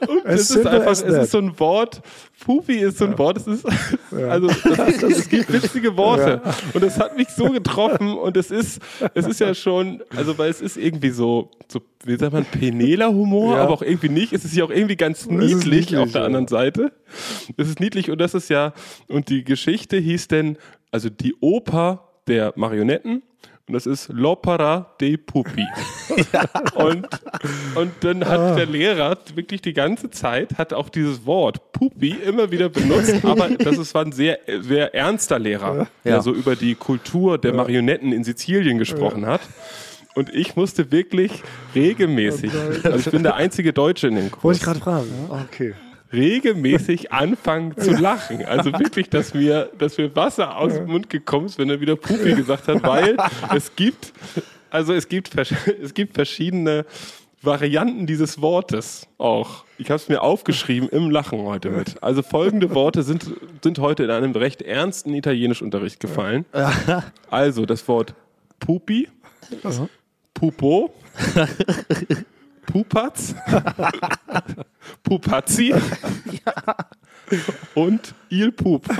[0.06, 2.02] Und es ist einfach, es ist so ein Wort.
[2.44, 3.66] Pupi ist so ein Wort, es ist,
[4.12, 6.42] also, das ist, es gibt witzige Worte.
[6.74, 8.80] Und das hat mich so getroffen und es ist,
[9.14, 13.08] es ist ja schon, also, weil es ist irgendwie so, so wie sagt man, peneler
[13.08, 13.62] Humor, Ja.
[13.62, 14.34] aber auch irgendwie nicht.
[14.34, 16.26] Es ist ja auch irgendwie ganz niedlich, niedlich, auf der ja.
[16.26, 16.92] anderen Seite.
[17.56, 18.74] Es ist niedlich und das ist ja,
[19.08, 20.58] und die Geschichte hieß denn,
[20.90, 23.22] also die Oper der Marionetten.
[23.68, 25.64] Und das ist L'Opera dei Pupi.
[26.76, 27.08] Und,
[27.74, 28.54] und dann hat Ah.
[28.54, 33.48] der Lehrer wirklich die ganze Zeit, hat auch dieses Wort Pupi immer wieder benutzt, aber
[33.50, 36.22] das ist, war ein sehr, sehr ernster Lehrer, der Ja.
[36.22, 39.40] so über die Kultur der Marionetten in Sizilien gesprochen hat.
[40.14, 41.32] Und ich musste wirklich
[41.74, 42.50] regelmäßig,
[42.84, 45.08] also ich bin der einzige Deutsche in dem Kurs, Wollte ich gerade fragen.
[45.28, 45.74] Okay.
[46.16, 48.44] Regelmäßig anfangen zu lachen.
[48.44, 51.96] Also wirklich, dass mir, dass mir Wasser aus dem Mund gekommen ist, wenn er wieder
[51.96, 53.16] Pupi gesagt hat, weil
[53.54, 54.12] es gibt,
[54.70, 56.84] also es gibt, es gibt verschiedene
[57.42, 59.64] Varianten dieses Wortes auch.
[59.78, 62.02] Ich habe es mir aufgeschrieben im Lachen heute mit.
[62.02, 63.30] Also folgende Worte sind,
[63.62, 66.46] sind heute in einem recht ernsten Italienischunterricht gefallen.
[67.30, 68.14] Also das Wort
[68.58, 69.08] Pupi,
[70.34, 70.94] Pupo,
[72.66, 73.34] Pupatz,
[75.02, 75.74] Pupazzi
[77.74, 78.84] und Il Pup.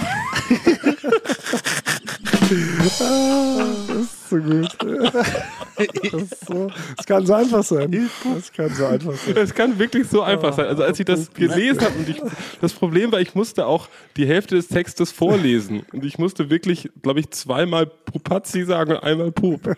[2.48, 4.77] Das ist so gut.
[6.12, 8.09] Das, ist so, das kann so einfach sein.
[8.35, 9.37] Das kann so einfach sein.
[9.37, 10.67] Es kann wirklich so einfach sein.
[10.67, 12.21] Also als ich das gelesen habe und ich,
[12.61, 16.91] das Problem war, ich musste auch die Hälfte des Textes vorlesen und ich musste wirklich,
[17.03, 19.77] glaube ich, zweimal Pupazzi sagen und einmal Pup.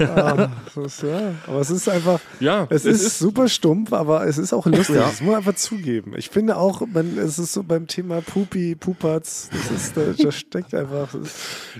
[0.00, 1.34] Ah, das ist, ja.
[1.46, 4.66] Aber es ist einfach, Ja, es, es ist, ist- super stumpf, aber es ist auch
[4.66, 4.96] lustig.
[4.96, 5.02] Ja.
[5.02, 6.12] Das muss man einfach zugeben.
[6.16, 10.32] Ich finde auch, man, es ist so beim Thema Pupi, Pupatz, das ist, da, da
[10.32, 11.08] steckt einfach.
[11.12, 11.34] Das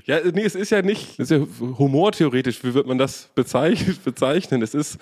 [0.05, 1.41] Ja, nee, es ist ja nicht, es ist ja
[1.79, 4.63] humortheoretisch, wie wird man das bezeichnen?
[4.63, 4.99] Es ist,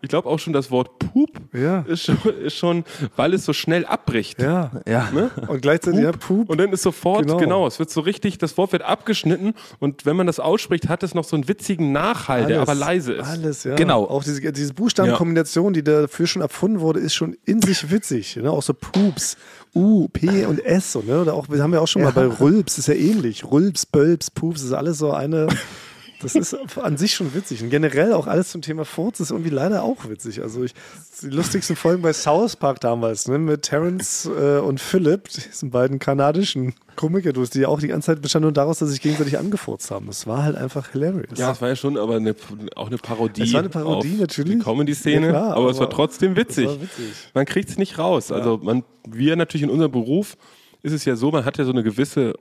[0.00, 1.80] ich glaube auch schon das Wort Pup Ja.
[1.88, 2.84] ist, schon, ist schon,
[3.16, 4.40] weil es so schnell abbricht.
[4.40, 4.70] ja.
[4.86, 5.10] Ja.
[5.10, 5.30] Ne?
[5.48, 6.48] Und gleichzeitig, ja, Pup.
[6.48, 7.36] Und dann ist sofort, Genau.
[7.38, 7.66] genau.
[7.66, 11.14] es wird so richtig, das Wort wird abgeschnitten und wenn man das ausspricht, hat es
[11.14, 13.26] noch so einen witzigen Nachhall, der aber leise ist.
[13.28, 13.74] Alles, ja.
[13.74, 14.04] Genau.
[14.04, 18.36] Auch diese, diese Buchstabenkombination, die dafür schon erfunden wurde, ist schon in sich witzig.
[18.36, 18.50] Ne?
[18.52, 19.36] Auch so Poops,
[19.78, 20.92] U, P und S.
[20.92, 21.20] So, ne?
[21.20, 23.44] Oder auch, wir haben ja auch schon mal bei Rülps, ist ja ähnlich.
[23.44, 25.46] Rülps, Bölps, Poops, ist alles so eine.
[26.20, 27.62] Das ist an sich schon witzig.
[27.62, 30.42] Und generell auch alles zum Thema Furz ist irgendwie leider auch witzig.
[30.42, 30.74] Also ich,
[31.22, 35.98] die lustigsten Folgen bei South Park damals, ne, mit Terrence äh, und Philip, diesen beiden
[35.98, 39.90] kanadischen Komiker-Duos, die auch die ganze Zeit bestanden nur daraus, dass sie sich gegenseitig angefurzt
[39.90, 40.06] haben.
[40.06, 41.38] Das war halt einfach hilarious.
[41.38, 42.34] Ja, es war ja schon aber eine,
[42.74, 43.42] auch eine Parodie.
[43.42, 44.58] Es war eine Parodie, natürlich.
[44.58, 46.66] Die Comedy-Szene, Ja, klar, aber, es war aber trotzdem witzig.
[46.66, 47.12] war witzig.
[47.34, 48.32] Man kriegt es nicht raus.
[48.32, 50.36] Also man, wir natürlich in unserem Beruf
[50.82, 52.34] ist es ja so, man hat ja so eine gewisse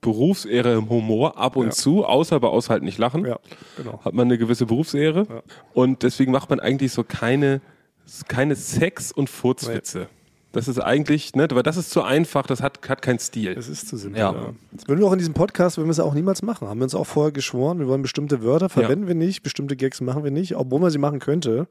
[0.00, 1.70] Berufsehre im Humor ab und Ja.
[1.72, 3.24] zu, außer bei Aushalten nicht lachen.
[3.24, 3.38] Ja,
[3.76, 4.00] genau.
[4.04, 5.42] hat man eine gewisse Berufsehre Ja.
[5.74, 7.60] und deswegen macht man eigentlich so keine,
[8.28, 10.08] keine Sex- und Furzwitze.
[10.52, 13.52] Das ist eigentlich, ne, aber das ist zu einfach, das hat, hat keinen Stil.
[13.52, 14.18] Es ist zu simpel.
[14.20, 14.32] Ja.
[14.32, 14.54] Ja.
[14.72, 16.68] Das würden wir auch in diesem Podcast, würden wir es auch niemals machen.
[16.68, 20.00] Haben wir uns auch vorher geschworen, wir wollen bestimmte Wörter verwenden wir nicht, bestimmte Gags
[20.00, 21.68] machen wir nicht, obwohl man sie machen könnte,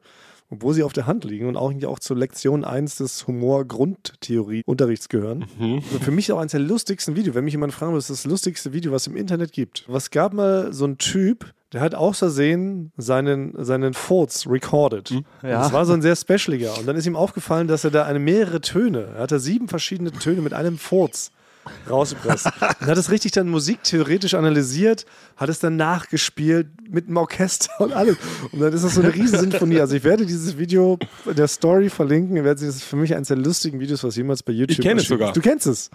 [0.50, 5.46] obwohl sie auf der Hand liegen und auch, auch zur Lektion 1 des Humor-Grundtheorie-Unterrichts gehören.
[5.60, 7.34] Also für mich auch eines der lustigsten Videos.
[7.34, 9.84] Wenn mich jemand fragen würde, das ist das lustigste Video, was es im Internet gibt.
[9.88, 15.10] Was gab mal so ein Typ, der hat aus Versehen seinen, seinen Furz recorded.
[15.10, 16.78] Und Das war so ein sehr specialiger.
[16.78, 20.12] Und dann ist ihm aufgefallen, dass er da eine mehrere Töne, er hatte sieben verschiedene
[20.12, 21.30] Töne mit einem Furz
[21.88, 22.46] rausgepresst.
[22.80, 25.04] und hat es richtig dann musiktheoretisch analysiert,
[25.36, 28.16] hat es dann nachgespielt mit dem Orchester und alles.
[28.52, 29.80] Und dann ist das so eine Riesensinfonie.
[29.80, 32.36] Also ich werde dieses Video der Story verlinken.
[32.36, 34.80] Ihr werdet das ist für mich eines der lustigen Videos, was jemals bei YouTube Ich
[34.80, 35.32] kenne es sogar.
[35.32, 35.90] Du kennst es.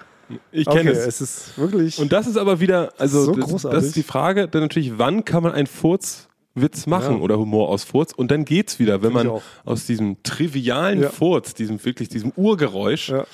[0.52, 1.06] Ich kenne okay, es.
[1.08, 2.00] es ist wirklich.
[2.00, 3.78] Und das ist aber wieder, also So das, großartig.
[3.80, 7.22] das ist die Frage, dann natürlich, wann kann man einen Furzwitz machen Ja.
[7.22, 11.10] oder Humor aus Furz und dann geht's wieder, wenn Find man aus diesem trivialen Ja.
[11.10, 13.26] Furz, diesem wirklich diesem Urgeräusch, Ja.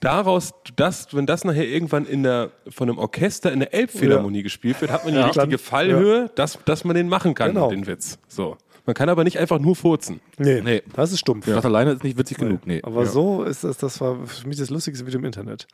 [0.00, 4.80] Daraus, das, wenn das nachher irgendwann in der, von einem Orchester in der Elbphilharmonie gespielt
[4.80, 5.26] wird, hat man die Ja.
[5.26, 7.70] richtige Fallhöhe, dass, dass man den machen kann, Genau.
[7.70, 8.18] den Witz.
[8.28, 8.56] So.
[8.86, 10.20] Man kann aber nicht einfach nur furzen.
[10.38, 10.82] nee, Nee.
[10.94, 11.46] das ist stumpf.
[11.46, 12.66] Das alleine ist nicht witzig genug.
[12.66, 12.80] Nee.
[12.82, 15.66] Aber so ist das, das war für mich das lustigste Video im Internet.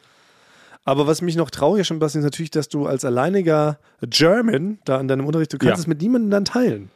[0.85, 5.09] Aber was mich noch trauriger schon ist natürlich, dass du als alleiniger German da in
[5.09, 5.81] deinem Unterricht, du kannst Ja.
[5.81, 6.91] es mit niemandem dann teilen.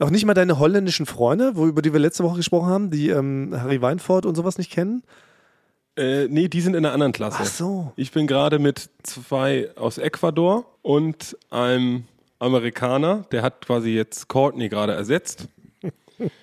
[0.00, 3.08] Auch nicht mal deine holländischen Freunde, wo, über die wir letzte Woche gesprochen haben, die
[3.10, 5.02] ähm, Harry Weinfurt und sowas nicht kennen.
[5.98, 7.38] Äh, nee, die sind in einer anderen Klasse.
[7.40, 7.92] Ach so.
[7.96, 12.04] Ich bin gerade mit zwei aus Ecuador und einem
[12.38, 15.48] Amerikaner, der hat quasi jetzt Courtney gerade ersetzt.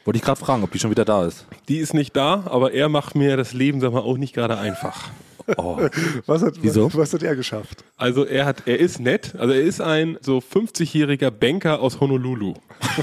[0.05, 1.45] Wollte ich gerade fragen, ob die schon wieder da ist.
[1.69, 4.57] Die ist nicht da, aber er macht mir das Leben, sag mal, auch nicht gerade
[4.57, 5.09] einfach.
[5.57, 5.77] Oh.
[6.25, 6.85] Was hat, Wieso?
[6.87, 7.83] Was, was hat er geschafft?
[7.97, 12.55] Also er hat, er ist nett, also er ist ein so 50-jähriger Banker aus Honolulu.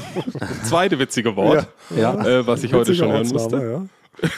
[0.65, 2.15] Zweite witzige Wort, Ja.
[2.27, 3.89] äh, was ich heute Witziger schon hören musste.
[4.21, 4.31] Ja.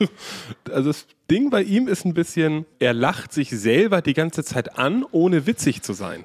[0.70, 4.78] Also das Ding bei ihm ist ein bisschen, er lacht sich selber die ganze Zeit
[4.78, 6.24] an, ohne witzig zu sein.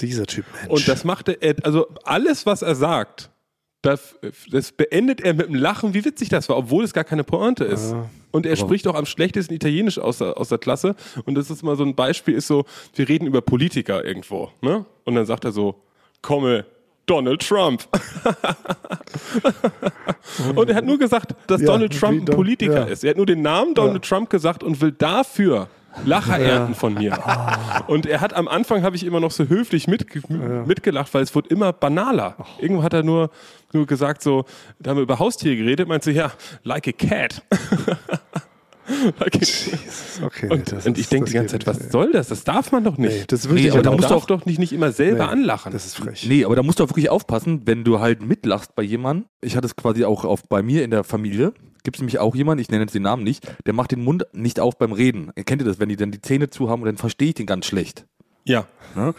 [0.00, 0.70] Dieser Typ Mensch.
[0.70, 3.30] Und das macht er, also alles, was er sagt,
[3.82, 4.16] das,
[4.50, 7.64] das beendet er mit einem Lachen, wie witzig das war, obwohl es gar keine Pointe
[7.64, 7.94] ist.
[8.30, 10.94] Und er spricht auch am schlechtesten Italienisch aus der, aus der Klasse.
[11.24, 14.86] Und das ist mal so ein Beispiel, ist so, wir reden über Politiker irgendwo, ne?
[15.04, 15.82] Und dann sagt er so,
[16.22, 16.64] komme,
[17.12, 17.84] Donald Trump.
[20.56, 22.92] und er hat nur gesagt, dass Ja, Donald Trump ein Don- Politiker ja.
[22.92, 23.04] ist.
[23.04, 25.68] Er hat nur den Namen Donald Trump gesagt und will dafür
[26.06, 27.18] Lacher ernten von mir.
[27.86, 30.22] Und er hat am Anfang, habe ich immer noch so höflich mitge
[30.66, 32.34] mitgelacht, weil es wurde immer banaler.
[32.58, 33.28] Irgendwo hat er nur,
[33.74, 34.46] nur gesagt, so,
[34.78, 36.32] da haben wir über Haustiere geredet, meinte so, ja,
[36.64, 37.42] like a cat.
[39.20, 41.80] like a okay, und, das und ich denke die ganze Zeit, nicht.
[41.82, 42.28] was soll das?
[42.28, 43.12] Das darf man doch nicht.
[43.12, 45.26] Nee, das ist wirklich Nee, aber da musst du auch- doch nicht, nicht immer selber
[45.26, 45.72] Nee, anlachen.
[45.72, 46.26] Das ist frech.
[46.28, 49.26] Nee, aber da musst du auch wirklich aufpassen, wenn du halt mitlachst bei jemandem.
[49.40, 51.52] Ich hatte es quasi auch auf, bei mir in der Familie.
[51.84, 54.24] Gibt es nämlich auch jemanden, ich nenne jetzt den Namen nicht, der macht den Mund
[54.32, 55.32] nicht auf beim Reden.
[55.46, 57.46] Kennt ihr das, wenn die dann die Zähne zu haben und dann verstehe ich den
[57.46, 58.06] ganz schlecht.
[58.44, 58.66] ja.
[58.94, 59.14] Ne?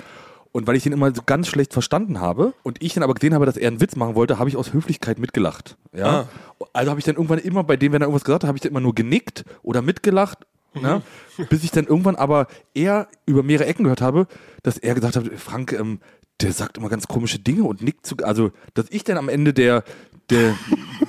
[0.53, 3.33] Und weil ich den immer so ganz schlecht verstanden habe und ich dann aber gesehen
[3.33, 5.77] habe, dass er einen Witz machen wollte, habe ich aus Höflichkeit mitgelacht.
[5.91, 6.29] Ja?
[6.73, 8.61] Also habe ich dann irgendwann immer bei dem, wenn er irgendwas gesagt hat, habe ich
[8.61, 10.45] dann immer nur genickt oder mitgelacht.
[10.79, 11.01] Ne?
[11.49, 14.27] Bis ich dann irgendwann aber eher über mehrere Ecken gehört habe,
[14.61, 15.99] dass er gesagt hat, Frank, ähm,
[16.41, 19.53] der sagt immer ganz komische Dinge und nickt zu, also dass ich dann am Ende
[19.53, 19.83] der,
[20.29, 20.55] der,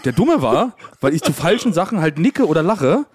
[0.04, 3.06] der Dumme war, weil ich zu falschen Sachen halt nicke oder lache,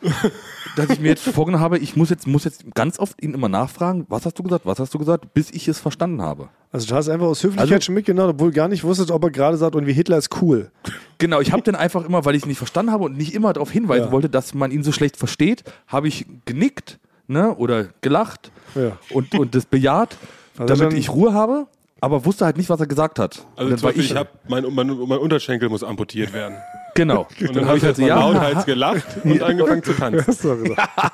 [0.75, 3.49] dass ich mir jetzt vorgenommen habe, ich muss jetzt, muss jetzt ganz oft ihn immer
[3.49, 6.49] nachfragen, was hast du gesagt, was hast du gesagt, bis ich es verstanden habe.
[6.71, 9.23] Also du hast einfach aus Höflichkeit Also- schon mitgenommen, obwohl du gar nicht wusstest, ob
[9.23, 10.71] er gerade sagt, und wie Hitler ist cool.
[11.17, 13.51] Genau, ich habe dann einfach immer, weil ich es nicht verstanden habe und nicht immer
[13.53, 14.12] darauf hinweisen Ja.
[14.12, 18.97] wollte, dass man ihn so schlecht versteht, habe ich genickt ne, oder gelacht Ja.
[19.12, 20.17] und, und das bejaht,
[20.57, 21.67] Also damit ich Ruhe habe,
[22.01, 23.45] aber wusste halt nicht, was er gesagt hat.
[23.55, 26.57] Also dann zum Beispiel, ich, ich habe mein, mein, mein Unterschenkel muss amputiert werden.
[26.95, 27.27] genau.
[27.39, 28.19] Und dann habe ich halt so ja.
[28.19, 30.23] lauthals gelacht und angefangen zu tanzen.
[30.27, 31.13] Hast du gesagt.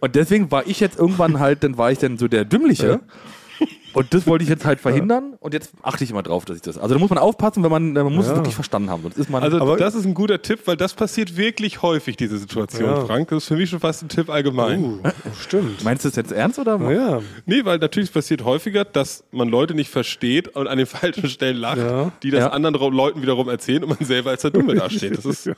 [0.00, 3.00] Und deswegen war ich jetzt irgendwann halt, dann war ich dann so der Dümmliche.
[3.94, 6.62] Und das wollte ich jetzt halt verhindern und jetzt achte ich immer drauf, dass ich
[6.62, 6.76] das.
[6.76, 8.32] Also da muss man aufpassen, wenn man, man muss Ja.
[8.32, 9.00] es wirklich verstanden haben.
[9.02, 9.42] Sonst ist man.
[9.42, 13.06] Also Aber- das ist ein guter Tipp, weil das passiert wirklich häufig, diese Situation, Ja.
[13.06, 13.28] Frank.
[13.30, 14.84] Das ist für mich schon fast ein Tipp allgemein.
[14.84, 15.82] Uh, oh, stimmt.
[15.82, 16.78] meinst du das jetzt ernst oder?
[16.92, 17.22] Ja.
[17.46, 21.30] Nee, weil natürlich es passiert häufiger, dass man Leute nicht versteht und an den falschen
[21.30, 22.12] Stellen lacht, Ja.
[22.22, 22.48] die das Ja.
[22.50, 25.16] anderen Leuten wiederum erzählen und man selber als der Dumme dasteht.
[25.16, 25.50] Das ist,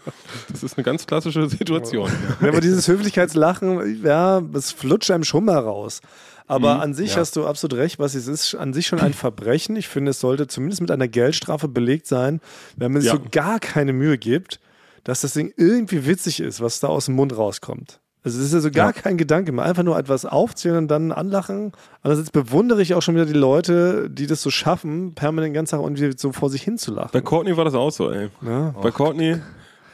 [0.48, 2.08] das ist eine ganz klassische Situation.
[2.40, 6.00] Ja, aber dieses Höflichkeitslachen, ja, das flutscht einem schon mal raus.
[6.48, 7.18] Aber Mhm, an sich ja.
[7.20, 9.76] hast du absolut recht, was es ist, an sich schon ein Verbrechen.
[9.76, 12.40] Ich finde, es sollte zumindest mit einer Geldstrafe belegt sein,
[12.76, 13.16] wenn man sich Ja.
[13.18, 14.58] so gar keine Mühe gibt,
[15.04, 18.00] dass das Ding irgendwie witzig ist, was da aus dem Mund rauskommt.
[18.24, 19.64] Also es ist ja so gar kein Gedanke mehr.
[19.64, 21.72] Einfach nur etwas aufzählen und dann anlachen.
[22.02, 25.76] Andererseits bewundere ich auch schon wieder die Leute, die das so schaffen, permanent den ganzen
[25.76, 27.10] Tag irgendwie so vor sich hin zu lachen.
[27.12, 28.28] Bei Courtney war das auch so, ey.
[28.44, 28.74] Ja.
[28.82, 29.36] Bei Courtney,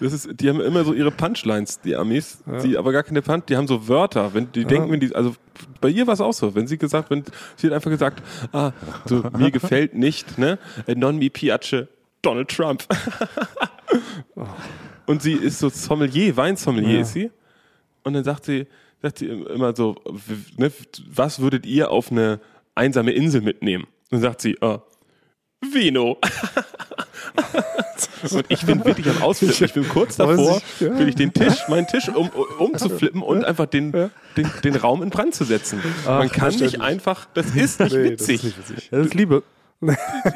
[0.00, 3.44] das ist, die haben immer so ihre Punchlines, die Amis, die aber gar keine Punch,
[3.48, 5.34] die haben so Wörter, wenn die denken, wenn die, also
[5.80, 7.24] bei ihr war es auch so, wenn sie gesagt, wenn
[7.56, 8.72] sie hat einfach gesagt, ah,
[9.06, 11.86] so mir gefällt nicht, ne, äh, non mi piace
[12.22, 12.84] Donald Trump.
[15.06, 17.00] Und sie ist so Sommelier, Weinsommelier Ja.
[17.02, 17.30] ist sie.
[18.02, 18.66] Und dann sagt sie,
[19.02, 19.96] sagt sie immer so,
[20.56, 20.72] ne,
[21.08, 22.40] was würdet ihr auf eine
[22.74, 23.84] einsame Insel mitnehmen?
[23.84, 24.78] Und dann sagt sie, äh,
[25.72, 26.18] Vino.
[28.30, 29.64] Und ich bin wirklich am Ausflippen.
[29.64, 30.98] Ich bin kurz davor, ja.
[30.98, 35.10] will ich den Tisch, meinen Tisch um, umzuflippen und einfach den, den, den Raum in
[35.10, 35.80] Brand zu setzen.
[36.06, 38.34] Man kann nicht einfach, das ist nicht Nee, das witzig.
[38.36, 38.88] ist nicht witzig.
[38.90, 39.42] Das ist Liebe.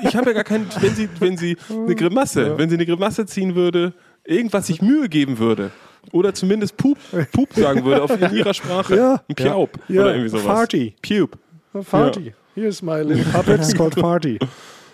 [0.02, 3.24] Ich habe ja gar keinen, wenn sie, wenn sie eine Grimasse, wenn sie eine Grimasse
[3.24, 5.70] ziehen würde, irgendwas sich Mühe geben würde.
[6.12, 6.98] Oder zumindest Pup,
[7.32, 8.96] Pup sagen würde auf in ihrer Sprache.
[8.96, 9.22] Ja.
[9.28, 9.78] Ein Piaup.
[9.88, 10.02] Ja.
[10.02, 10.44] Oder irgendwie sowas.
[10.44, 10.94] Farty.
[11.02, 11.38] Pup.
[11.84, 12.34] Farty.
[12.54, 14.38] Here's my little puppet, it's called Farty.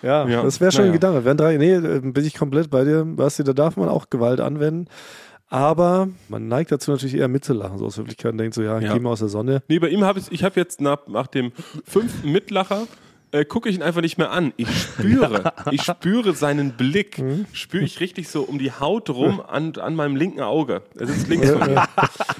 [0.05, 0.43] Ja, Ja.
[0.43, 0.91] das wäre schon Naja.
[0.91, 1.25] ein Gedanke.
[1.25, 4.39] Wären drei, nee, äh, bin ich komplett bei dir, Basti, da darf man auch Gewalt
[4.39, 4.87] anwenden.
[5.47, 8.93] Aber man neigt dazu natürlich eher mitzulachen, so aus Höflichkeit und denkt so, ja, Ja.
[8.93, 9.61] geh mal aus der Sonne.
[9.67, 11.51] Nee, bei ihm habe ich, ich habe jetzt nach, nach dem
[11.85, 12.87] fünften Mitlacher
[13.35, 14.53] äh, gucke ich ihn einfach nicht mehr an.
[14.57, 17.21] Ich spüre, ich spüre seinen Blick,
[17.53, 20.81] spüre ich richtig so um die Haut rum an, an meinem linken Auge.
[20.97, 21.83] Er sitzt links von mir.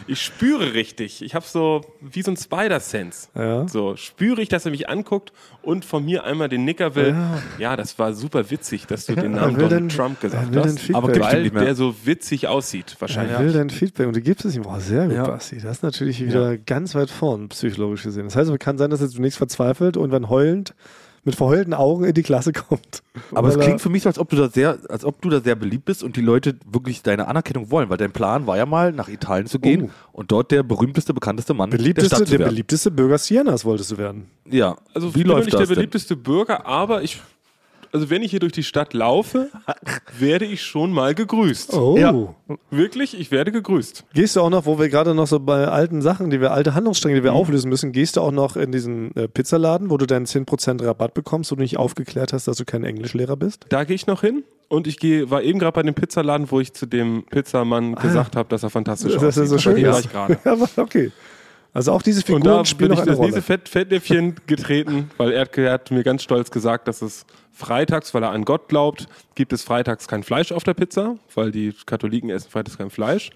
[0.07, 1.21] Ich spüre richtig.
[1.23, 3.29] Ich habe so wie so ein Spider-Sense.
[3.35, 3.67] Ja.
[3.67, 5.31] So spüre ich, dass er mich anguckt
[5.61, 7.15] und von mir einmal den Nicker will.
[7.57, 10.93] Ja, das war super witzig, dass du den Namen Donald denn- Trump er gesagt hast.
[10.95, 11.65] Aber Weil nicht mehr.
[11.65, 13.33] der so witzig aussieht, wahrscheinlich.
[13.33, 14.61] Er will dein Feedback und du gibst es ihm.
[14.63, 15.23] Boah, sehr gut, Ja.
[15.25, 15.57] Basti.
[15.59, 18.25] Das ist natürlich wieder ganz weit vorn, psychologisch gesehen.
[18.25, 20.73] Das heißt, es kann sein, dass er zunächst verzweifelt und dann heulend,
[21.25, 23.03] mit verheulten Augen in die Klasse kommt.
[23.33, 25.41] Aber es klingt für mich so, als ob du da sehr, als ob du da
[25.41, 28.65] sehr beliebt bist und die Leute wirklich deine Anerkennung wollen, weil dein Plan war ja
[28.65, 29.89] mal, nach Italien zu gehen Oh.
[30.19, 32.49] und dort der berühmteste, bekannteste Mann der beliebteste, Stadt zu der werden.
[32.51, 34.27] beliebteste Bürger Sienas wolltest du werden.
[34.49, 35.75] Ja, Also wie bin läuft nicht das der denn?
[35.75, 37.21] beliebteste Bürger, aber ich,
[37.95, 39.49] also wenn ich hier durch die Stadt laufe,
[40.19, 41.73] werde ich schon mal gegrüßt.
[41.73, 41.95] Oh.
[41.97, 42.35] Ja.
[42.69, 44.03] Wirklich, ich werde gegrüßt.
[44.13, 46.73] Gehst du auch noch, wo wir gerade noch so bei alten Sachen, die wir, alte
[46.73, 50.05] Handlungsstränge, die wir auflösen müssen, gehst du auch noch in diesen äh, Pizzaladen, wo du
[50.05, 53.65] deinen 10% Rabatt bekommst, wo du nicht aufgeklärt hast, dass du kein Englischlehrer bist?
[53.69, 56.59] Da gehe ich noch hin und ich gehe, war eben gerade bei dem Pizzaladen, wo
[56.59, 59.19] ich zu dem Pizzamann gesagt habe, dass er fantastisch Ah.
[59.21, 59.47] Dass er aussieht.
[59.49, 60.05] so schön Bei dem war ist.
[60.05, 60.37] ich gerade.
[60.45, 61.11] Ja, aber okay.
[61.73, 63.27] Also auch diese Und da Figuren bin spielen ich noch eine das Rolle.
[63.31, 68.13] nächste Fett, Fettnäpfchen getreten, weil er, er hat mir ganz stolz gesagt, dass es freitags,
[68.13, 71.73] weil er an Gott glaubt, gibt es freitags kein Fleisch auf der Pizza, weil die
[71.85, 73.31] Katholiken essen freitags kein Fleisch.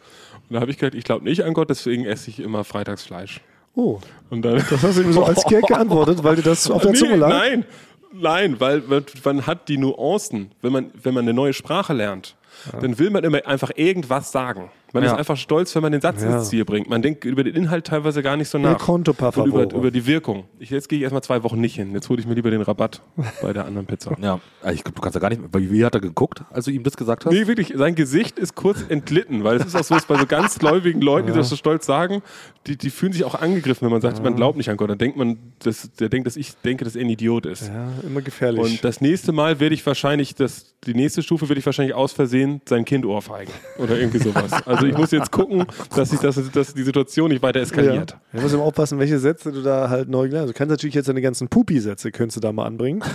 [0.49, 3.03] Und da habe ich gesagt, ich glaube nicht an Gott, deswegen esse ich immer freitags
[3.03, 3.41] Fleisch.
[3.75, 6.81] Oh, Und dann, das hast du ihm so als Gag geantwortet, weil dir das auf
[6.81, 7.29] der Zunge lag.
[7.29, 7.65] Nein,
[8.11, 12.35] nein, weil man, man hat die Nuancen, wenn man, wenn man eine neue Sprache lernt,
[12.81, 14.69] dann will man immer einfach irgendwas sagen.
[14.93, 15.11] Man Ja.
[15.11, 16.37] ist einfach stolz, wenn man den Satz Ja.
[16.37, 16.89] ins Ziel bringt.
[16.89, 18.77] Man denkt über den Inhalt teilweise gar nicht so nach.
[18.79, 20.45] conto per Und über, über die Wirkung.
[20.59, 21.93] Ich, jetzt gehe ich erstmal zwei Wochen nicht hin.
[21.93, 23.01] Jetzt hole ich mir lieber den Rabatt
[23.41, 24.15] bei der anderen Pizza.
[24.21, 26.65] Ja, also ich glaube, du kannst ja gar nicht, weil wie hat er geguckt, als
[26.65, 27.33] du ihm das gesagt hast?
[27.33, 30.25] Nee, wirklich, sein Gesicht ist kurz entglitten, weil es ist auch so, dass bei so
[30.25, 32.21] ganz gläubigen Leuten, die das so stolz sagen,
[32.67, 34.89] die, die fühlen sich auch angegriffen, wenn man sagt, man glaubt nicht an Gott.
[34.89, 37.67] Dann denkt man, dass, der denkt, dass ich denke, dass er ein Idiot ist.
[37.67, 38.61] Ja, immer gefährlich.
[38.63, 42.11] Und das nächste Mal werde ich wahrscheinlich, das, die nächste Stufe werde ich wahrscheinlich aus
[42.13, 43.53] Versehen sein Kind ohrfeigen.
[43.77, 44.51] Oder irgendwie sowas.
[44.65, 45.65] Also ich muss jetzt gucken,
[45.95, 47.63] dass, ich, dass, dass die Situation nicht weiter ja.
[47.63, 48.17] eskaliert.
[48.33, 50.55] Du musst immer aufpassen, welche Sätze du da halt neu gelernt hast.
[50.55, 53.03] Du kannst natürlich jetzt deine ganzen Pupi-Sätze, könntest du da mal anbringen.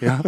[0.00, 0.20] Ja.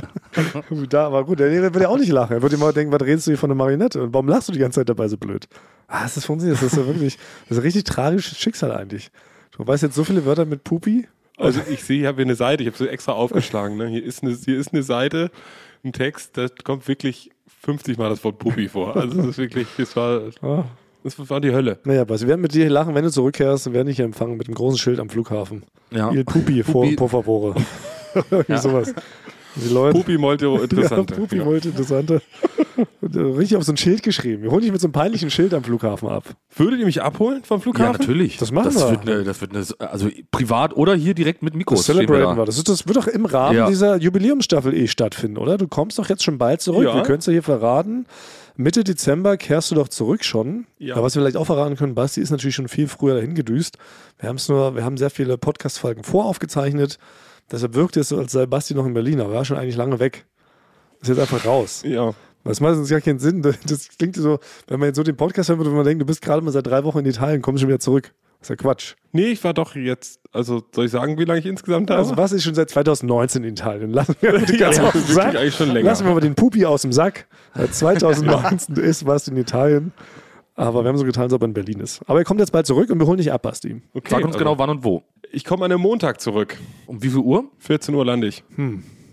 [0.88, 2.32] da, aber gut, der Lehrer würde ja auch nicht lachen.
[2.32, 4.02] Er würde immer denken, was redest du hier von einer Marionette?
[4.02, 5.46] Und warum lachst du die ganze Zeit dabei so blöd?
[5.86, 6.60] Ah, das funktioniert.
[6.60, 7.18] Das ist ja wirklich,
[7.48, 9.12] das ist ein richtig tragisches Schicksal eigentlich.
[9.56, 11.06] Du weißt jetzt so viele Wörter mit Pupi.
[11.36, 13.76] Also ich sehe, ich habe hier eine Seite, ich habe sie extra aufgeschlagen.
[13.76, 13.86] Ne?
[13.86, 15.30] Hier, ist eine, hier ist eine Seite,
[15.84, 17.30] ein Text, da kommt wirklich
[17.62, 18.96] 50 Mal das Wort Puppi vor.
[18.96, 20.64] Also das ist wirklich, das war, Ah.
[21.04, 21.78] das war die Hölle.
[21.84, 24.36] Naja, aber sie werden mit dir lachen, wenn du zurückkehrst, und werden dich hier empfangen
[24.36, 25.64] mit einem großen Schild am Flughafen.
[25.90, 26.10] Ja.
[26.12, 27.54] Il Pupi, vor, por favore.
[28.30, 28.94] Irgendwie sowas.
[29.56, 29.98] Die Leute.
[29.98, 31.14] Puppi Molto interessante.
[31.14, 31.44] Ja, Pupi, Ja.
[31.44, 32.22] wollte interessante.
[33.00, 34.42] Und, äh, Richtig auf so ein Schild geschrieben.
[34.42, 36.24] Wir holen dich mit so einem peinlichen Schild am Flughafen ab.
[36.56, 37.92] Würdet ihr mich abholen vom Ja, Flughafen?
[38.00, 38.36] natürlich.
[38.38, 38.90] Das machen das wir.
[38.92, 41.80] Wird eine, das wird eine, also privat oder hier direkt mit Mikros.
[41.80, 42.42] Das stehen wir celebraten da.
[42.42, 42.46] wir.
[42.46, 43.68] Das, ist, das wird doch im Rahmen Ja.
[43.68, 45.58] dieser Jubiläumsstaffel eh stattfinden, oder?
[45.58, 46.84] Du kommst doch jetzt schon bald zurück.
[46.84, 46.94] Ja.
[46.94, 48.06] Wir können es ja hier verraten.
[48.56, 50.66] Mitte Dezember kehrst du doch zurück schon.
[50.78, 50.94] Ja.
[50.94, 53.78] Aber was wir vielleicht auch verraten können, Basti ist natürlich schon viel früher dahin gedüst.
[54.18, 56.98] Wir haben es nur, wir haben sehr viele Podcast-Folgen voraufgezeichnet.
[57.50, 59.76] Deshalb wirkt es so, als sei Basti noch in Berlin, aber er war schon eigentlich
[59.76, 60.26] lange weg.
[61.00, 61.82] Ist jetzt einfach raus.
[61.84, 62.12] Ja.
[62.44, 63.42] Das macht uns gar keinen Sinn.
[63.42, 66.06] Das klingt so, wenn man jetzt so den Podcast hören würde, würde man denkt, du
[66.06, 68.12] bist gerade mal seit drei Wochen in Italien, kommst schon wieder zurück.
[68.40, 68.94] Das ist ja Quatsch.
[69.12, 72.12] Nee, ich war doch jetzt, also soll ich sagen, wie lange ich insgesamt da Also
[72.12, 72.18] war?
[72.18, 73.90] was ist schon seit 2019 in Italien?
[73.90, 75.36] Lassen wir mal die Ja, aus dem Sack.
[75.36, 75.84] eigentlich schon länger.
[75.90, 77.26] Lassen wir mal den Pupi aus dem Sack.
[77.54, 79.92] Seit 2019 ist was in Italien.
[80.54, 82.00] Aber wir haben so getan, als ob er in Berlin ist.
[82.06, 83.82] Aber er kommt jetzt bald zurück und wir holen dich ab, Basti.
[83.94, 85.02] Okay, Sag uns also, genau wann und wo.
[85.32, 86.56] Ich komme an einem Montag zurück.
[86.86, 87.44] Um wie viel Uhr?
[87.58, 88.42] 14 Uhr lande ich.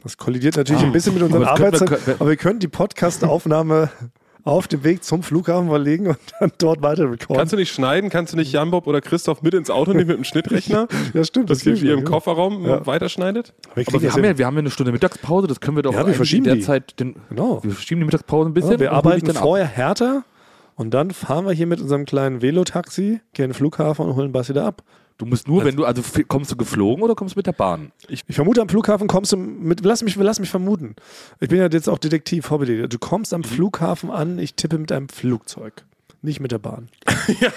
[0.03, 2.15] Das kollidiert natürlich ein bisschen mit unseren Aber das Arbeitszeiten.
[2.19, 3.89] Aber wir können die Podcast-Aufnahme
[4.43, 7.35] auf dem Weg zum Flughafen verlegen und dann dort weiter recorden.
[7.37, 8.09] Kannst du nicht schneiden?
[8.09, 10.87] Kannst du nicht Jan Bob oder Christoph mit ins Auto nehmen mit dem Schnittrechner?
[11.13, 11.49] ja, stimmt.
[11.49, 12.03] dass ihr kriegen ihr im.
[12.05, 12.85] Kofferraum Ja.
[12.87, 13.53] weiterschneidet?
[13.75, 15.77] Wir kriegen Aber wir das haben, ja, wir haben ja eine Stunde Mittagspause, das können
[15.77, 16.61] wir doch Ja, wir verschieben in der die.
[16.61, 17.61] Zeit den, Genau.
[17.63, 18.71] wir verschieben die Mittagspause ein bisschen.
[18.73, 19.43] Ja, wir arbeiten dann ab.
[19.43, 20.23] vorher härter
[20.75, 24.31] und dann fahren wir hier mit unserem kleinen Velotaxi, gehen in den Flughafen und holen
[24.31, 24.81] Basti da ab.
[25.17, 27.91] Du musst nur, wenn du, also kommst du geflogen oder kommst du mit der Bahn?
[28.07, 30.95] Ich vermute, am Flughafen kommst du mit, lass mich, lass mich vermuten.
[31.39, 32.89] Ich bin ja jetzt auch Detektiv, Hobbydetektiv.
[32.89, 35.83] Du kommst am Flughafen an, ich tippe mit einem Flugzeug.
[36.21, 36.89] Nicht mit der Bahn.
[37.39, 37.51] ja,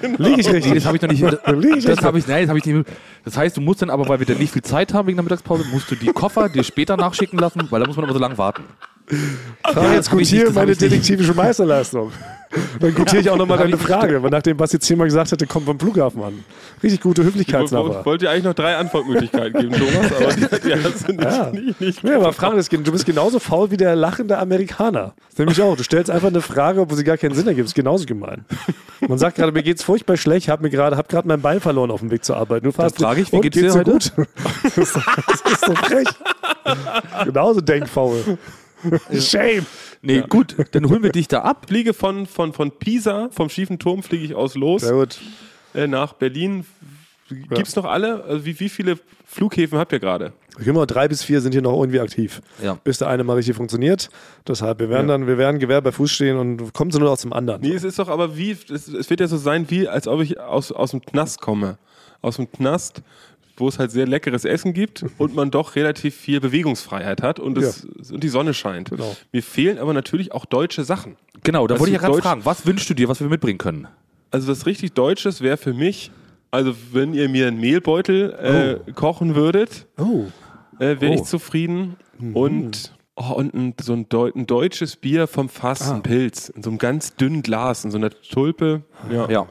[0.00, 0.22] genau.
[0.22, 0.72] Liege ich richtig?
[0.74, 1.22] das habe ich noch nicht.
[1.44, 2.88] Das, Liege ich habe ich, nein, das habe ich nicht.
[3.24, 5.24] Das heißt, du musst dann aber, weil wir dann nicht viel Zeit haben wegen der
[5.24, 8.20] Mittagspause, musst du die Koffer dir später nachschicken lassen, weil da muss man immer so
[8.20, 8.64] lange warten.
[9.62, 12.12] Frage jetzt hab ich gutiere nicht, das hab meine ich detektivische Meisterleistung.
[12.80, 13.80] Dann gutiere ich auch nochmal deine ich.
[13.82, 16.44] Frage, weil nachdem Basti zehnmal gesagt hätte, kommt vom Flughafen an.
[16.82, 18.04] Richtig gute Ich Höflichkeitsnummer.
[18.04, 21.50] wollte dir eigentlich noch drei Antwortmöglichkeiten geben, Thomas, aber die, die hast du nicht, Ja.
[21.50, 22.04] nicht, nicht.
[22.04, 25.14] Nee, aber Frank, das- du bist genauso faul wie der lachende Amerikaner.
[25.16, 25.76] Das ist nämlich auch.
[25.76, 27.64] Du stellst einfach eine Frage, obwohl sie gar keinen Sinn ergibt.
[27.66, 28.44] Das ist genauso gemein.
[29.06, 31.90] Man sagt gerade, mir geht's furchtbar schlecht, hab mir gerade, hab gerade mein Bein verloren
[31.90, 32.64] auf dem Weg zur Arbeit.
[32.64, 33.90] Du fragst, frage ich, wie und, geht's dir so heute?
[33.92, 34.12] gut?
[34.64, 36.08] Das ist, das ist so frech.
[37.24, 38.38] genauso denkfaul.
[39.18, 39.66] Shame.
[40.06, 41.66] Nee, gut, dann holen wir dich da ab.
[41.68, 45.18] Fliege von, von, von Pisa, vom schiefen Turm, fliege ich aus los Sehr gut.
[45.74, 46.64] äh, nach Berlin.
[47.28, 48.22] Gibt es noch alle?
[48.24, 50.32] Also wie, wie viele Flughäfen habt ihr gerade?
[50.64, 52.40] Immer drei bis vier sind hier noch irgendwie aktiv.
[52.62, 52.78] Ja.
[52.84, 54.08] Bis der eine mal richtig funktioniert.
[54.46, 57.22] Deshalb, wir werden dann, wir werden Gewehr bei Fuß stehen und kommen so nur aus
[57.22, 57.60] dem anderen.
[57.60, 60.22] Nee, es ist doch aber wie, es, es wird ja so sein, wie als ob
[60.22, 61.78] ich aus, aus dem Knast komme.
[62.22, 63.02] Aus dem Knast,
[63.56, 67.58] wo es halt sehr leckeres Essen gibt und man doch relativ viel Bewegungsfreiheit hat und,
[67.58, 68.90] es, und die Sonne scheint.
[68.90, 69.16] Genau.
[69.32, 71.16] Mir fehlen aber natürlich auch deutsche Sachen.
[71.42, 73.58] Genau, da Was wollte ich ja gerade fragen, was wünschst du dir, was wir mitbringen
[73.58, 73.88] können?
[74.30, 76.10] Also was richtig Deutsches wäre für mich,
[76.50, 80.24] also wenn ihr mir einen Mehlbeutel äh, kochen würdet, Oh.
[80.78, 81.14] äh, wäre Oh.
[81.14, 81.96] ich zufrieden.
[82.32, 86.62] Und, oh, und ein, so ein, Deu ein deutsches Bier vom Fass, ein Pilz, in
[86.62, 88.82] so einem ganz dünnen Glas, in so einer Tulpe.
[89.12, 89.28] Ja.
[89.30, 89.46] Ja,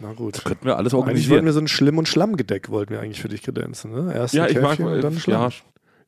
[0.00, 0.44] Na gut.
[0.44, 1.44] könnten wir alles Eigentlich wollten organisieren.
[1.46, 3.92] wir so ein Schlimm- und Schlammgedeck, wollten wir eigentlich für dich kredenzen.
[3.92, 4.12] Ne?
[4.14, 5.52] Erst Ja, ein ich mag und dann ja, Schlamm.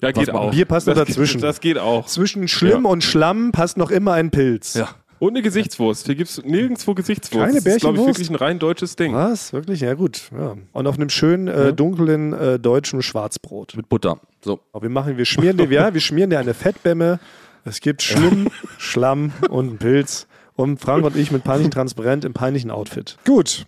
[0.02, 0.50] ja, geht mal, auch.
[0.50, 1.38] Bier passt noch das dazwischen.
[1.40, 2.06] Geht, das geht auch.
[2.06, 2.90] Zwischen Schlimm Ja.
[2.90, 4.74] und Schlamm passt noch immer ein Pilz.
[4.74, 4.88] Ja.
[5.18, 6.04] Und eine Gesichtswurst.
[6.04, 7.46] Hier gibt es nirgendwo Gesichtswurst.
[7.46, 8.18] Keine das ist, glaube ich, Bärchenwurst?
[8.18, 9.14] wirklich ein rein deutsches Ding.
[9.14, 9.50] Was?
[9.54, 9.80] Wirklich?
[9.80, 10.30] Ja, gut.
[10.38, 10.56] Ja.
[10.72, 13.76] Und auf einem schönen, äh, dunklen äh, deutschen Schwarzbrot.
[13.78, 14.20] Mit Butter.
[14.44, 14.60] So.
[14.74, 17.18] Aber wir machen, wir schmieren dir, ja, wir schmieren dir eine Fettbämme.
[17.64, 20.26] Es gibt Schlimm, Schlamm und einen Pilz.
[20.54, 23.16] Und Frank und ich mit peinlichen Transparent im peinlichen Outfit.
[23.24, 23.64] Gut.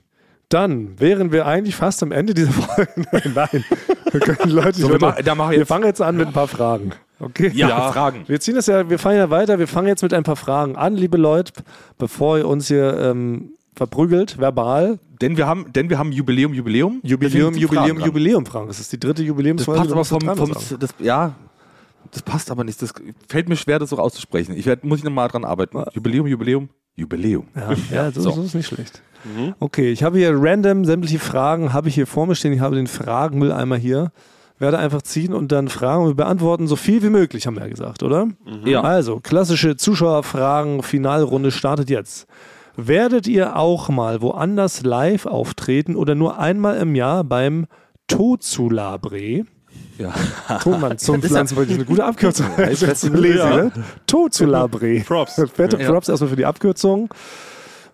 [0.49, 2.91] Dann wären wir eigentlich fast am Ende dieser Folge.
[3.13, 3.65] Nein, nein.
[4.11, 5.69] Wir können die Leute So, wir, nicht ma da machen wir wir jetzt.
[5.69, 6.93] fangen jetzt an mit ein paar Fragen.
[7.21, 7.51] Okay?
[7.55, 7.93] Ja, Ja.
[7.93, 8.25] Fragen.
[8.27, 10.77] Wir ziehen das ja, wir fangen ja weiter, wir fangen jetzt mit ein paar Fragen
[10.77, 11.53] an, liebe Leute,
[11.99, 14.99] bevor ihr uns hier ähm, verprügelt, verbal.
[15.21, 17.01] Denn wir haben, denn wir haben Jubiläum, Jubiläum.
[17.03, 18.01] Jubiläum, Jubiläum, Fragen.
[18.07, 18.69] Jubiläum, Frank.
[18.69, 19.81] Das ist die dritte Das Jubiläumsfolge.
[19.81, 20.09] passt du aber das
[20.47, 21.35] vom, vom das, ja,
[22.13, 22.81] das passt aber nicht.
[22.81, 22.95] Das
[23.29, 24.57] fällt mir schwer, das so auszusprechen.
[24.57, 25.83] Ich werd, muss ich nochmal dran arbeiten.
[25.93, 27.49] Jubiläum, Jubiläum, Jubiläum.
[27.55, 28.31] Ja, ja so, so.
[28.31, 29.03] so ist nicht schlecht.
[29.61, 32.53] Okay, ich habe hier random sämtliche Fragen, habe ich hier vor mir stehen.
[32.53, 34.11] Ich habe den Fragenmülleimer hier.
[34.61, 37.69] Werde einfach ziehen und dann Fragen und beantworten so viel wie möglich, haben wir ja
[37.69, 38.27] gesagt, oder?
[38.65, 38.81] Ja.
[38.81, 42.27] Also, klassische Zuschauerfragen, Finalrunde startet jetzt.
[42.77, 47.67] Werdet ihr auch mal woanders live auftreten oder nur einmal im Jahr beim
[48.09, 49.45] Tozulabre?
[49.99, 50.13] Ja.
[50.63, 52.47] Tonmann zum ist ja- Pflanzenpolitik eine gute Abkürzung.
[52.71, 53.57] ich lesen, ja.
[53.57, 53.73] ne?
[54.07, 55.01] Tozulabre.
[55.01, 55.41] Props.
[55.55, 55.89] Fette Ja.
[55.91, 57.13] Props erstmal für die Abkürzung.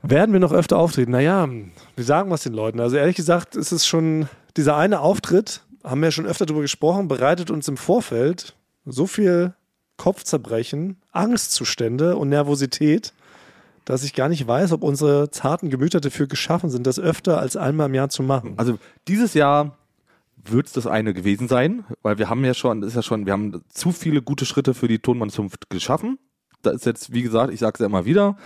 [0.07, 1.13] Werden wir noch öfter auftreten?
[1.13, 1.49] Naja,
[1.97, 2.79] wir sagen was den Leuten.
[2.79, 6.61] Also ehrlich gesagt ist es schon, dieser eine Auftritt, haben wir ja schon öfter darüber
[6.61, 9.55] gesprochen, bereitet uns im Vorfeld so viel
[9.97, 13.15] Kopfzerbrechen, Angstzustände und Nervosität,
[13.87, 17.57] dass ich gar nicht weiß, ob unsere zarten Gemüter dafür geschaffen sind, das öfter als
[17.57, 18.55] einmal im Jahr zu machen.
[18.59, 18.79] Also
[19.09, 19.79] dieses Jahr
[20.37, 23.33] wird es das eine gewesen sein, weil wir haben ja schon, ist ja schon, wir
[23.33, 26.19] haben zu viele gute Schritte für die Tonmannzunft geschaffen.
[26.61, 28.37] Da ist jetzt, wie gesagt, ich sage es ja immer wieder,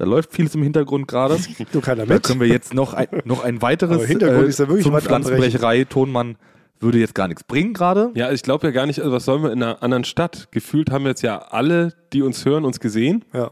[0.00, 1.36] da läuft vieles im Hintergrund gerade.
[1.72, 2.22] Du keiner Da mit.
[2.22, 5.84] können wir jetzt noch ein, noch ein weiteres Hintergrund ist ja wirklich zum Pflanzenbrecherei.
[5.84, 6.36] Tonmann
[6.80, 8.10] würde jetzt gar nichts bringen gerade.
[8.14, 10.48] Ja, ich glaube ja gar nicht, also was sollen wir in einer anderen Stadt?
[10.52, 13.26] Gefühlt haben jetzt ja alle, die uns hören, uns gesehen.
[13.34, 13.50] Ja.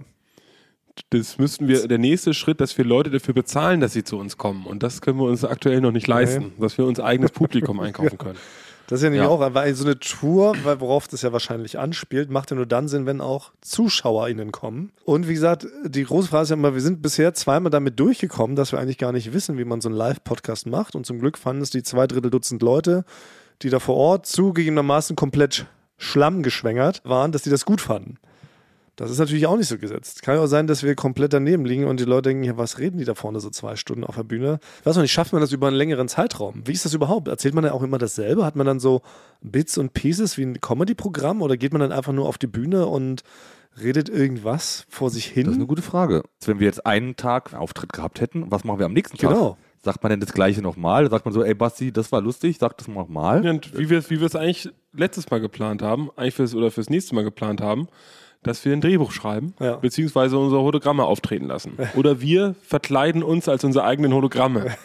[1.10, 4.38] Das müssten wir, der nächste Schritt, dass wir Leute dafür bezahlen, dass sie zu uns
[4.38, 4.64] kommen.
[4.64, 8.16] Und das können wir uns aktuell noch nicht leisten, dass wir uns eigenes Publikum einkaufen
[8.16, 8.38] können.
[8.88, 9.30] Das ist ja nämlich Ja.
[9.30, 12.88] auch, weil so eine Tour, weil worauf das ja wahrscheinlich anspielt, macht ja nur dann
[12.88, 14.92] Sinn, wenn auch ZuschauerInnen kommen.
[15.04, 18.56] Und wie gesagt, die große Frage ist ja immer, wir sind bisher zweimal damit durchgekommen,
[18.56, 20.96] dass wir eigentlich gar nicht wissen, wie man so einen Live-Podcast macht.
[20.96, 23.04] Und zum Glück fanden es die zwei Drittel Dutzend Leute,
[23.62, 25.66] die da vor Ort zugegebenermaßen komplett
[25.98, 28.16] schlammgeschwängert waren, dass die das gut fanden.
[28.98, 30.22] Das ist natürlich auch nicht so gesetzt.
[30.22, 32.78] Kann ja auch sein, dass wir komplett daneben liegen und die Leute denken, ja, was
[32.78, 34.58] reden die da vorne so zwei Stunden auf der Bühne?
[34.80, 36.62] Ich weiß noch nicht, schafft man das über einen längeren Zeitraum?
[36.64, 37.28] Wie ist das überhaupt?
[37.28, 38.44] Erzählt man ja auch immer dasselbe?
[38.44, 39.02] Hat man dann so
[39.40, 42.86] Bits und Pieces wie ein Comedy-Programm oder geht man dann einfach nur auf die Bühne
[42.86, 43.22] und
[43.80, 45.44] redet irgendwas vor sich hin?
[45.44, 46.24] Das ist eine gute Frage.
[46.44, 49.30] Wenn wir jetzt einen Tag einen Auftritt gehabt hätten, was machen wir am nächsten Tag?
[49.30, 49.56] Genau.
[49.80, 51.08] Sagt man denn das gleiche nochmal?
[51.08, 53.48] Sagt man so, ey Basti, das war lustig, sag das nochmal.
[53.48, 56.72] Und wie wir es wie wir es eigentlich letztes Mal geplant haben, eigentlich fürs, oder
[56.72, 57.86] fürs nächste Mal geplant haben,
[58.42, 59.76] dass wir ein Drehbuch schreiben, Ja.
[59.76, 61.76] beziehungsweise unsere Hologramme auftreten lassen.
[61.96, 64.66] Oder wir verkleiden uns als unsere eigenen Hologramme.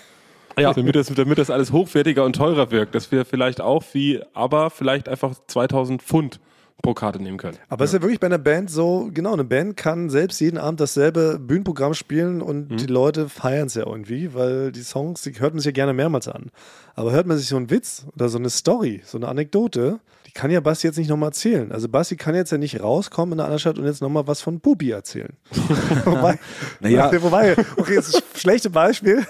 [0.56, 0.72] Ja.
[0.72, 4.70] Damit, das, damit das alles hochwertiger und teurer wirkt, dass wir vielleicht auch wie, aber
[4.70, 6.40] vielleicht einfach 2000 Pfund
[6.84, 7.58] pro Karte nehmen können.
[7.70, 10.60] Aber es ist ja wirklich bei einer Band so, genau, eine Band kann selbst jeden
[10.60, 12.78] Abend dasselbe Bühnenprogramm spielen und Mhm.
[12.78, 15.94] die Leute feiern es ja irgendwie, weil die Songs, die hört man sich ja gerne
[15.94, 16.52] mehrmals an.
[16.94, 20.02] Aber hört man sich so einen Witz oder so eine Story, so eine Anekdote,
[20.34, 21.72] die kann ja Basti jetzt nicht nochmal erzählen.
[21.72, 24.42] Also Basti kann jetzt ja nicht rauskommen in einer anderen Stadt und jetzt nochmal was
[24.42, 25.34] von Pupi erzählen.
[26.06, 26.40] wobei,
[26.80, 27.12] Naja.
[27.22, 29.26] wobei, okay, jetzt ist ein schlechtes Beispiel.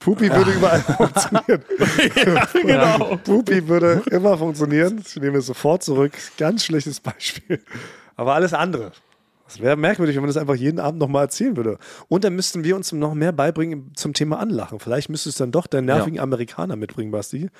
[0.00, 1.62] Pupi würde überall funktionieren.
[2.62, 3.16] genau.
[3.18, 5.02] Pupi würde immer funktionieren.
[5.06, 6.12] Ich nehme es sofort zurück.
[6.36, 7.60] Ganz schlechtes Beispiel.
[8.16, 8.92] Aber alles andere.
[9.46, 11.78] Es wäre merkwürdig, wenn man das einfach jeden Abend nochmal erzählen würde.
[12.08, 14.78] Und dann müssten wir uns noch mehr beibringen zum Thema Anlachen.
[14.78, 17.50] Vielleicht müsstest du dann doch deinen nervigen Amerikaner mitbringen, Basti.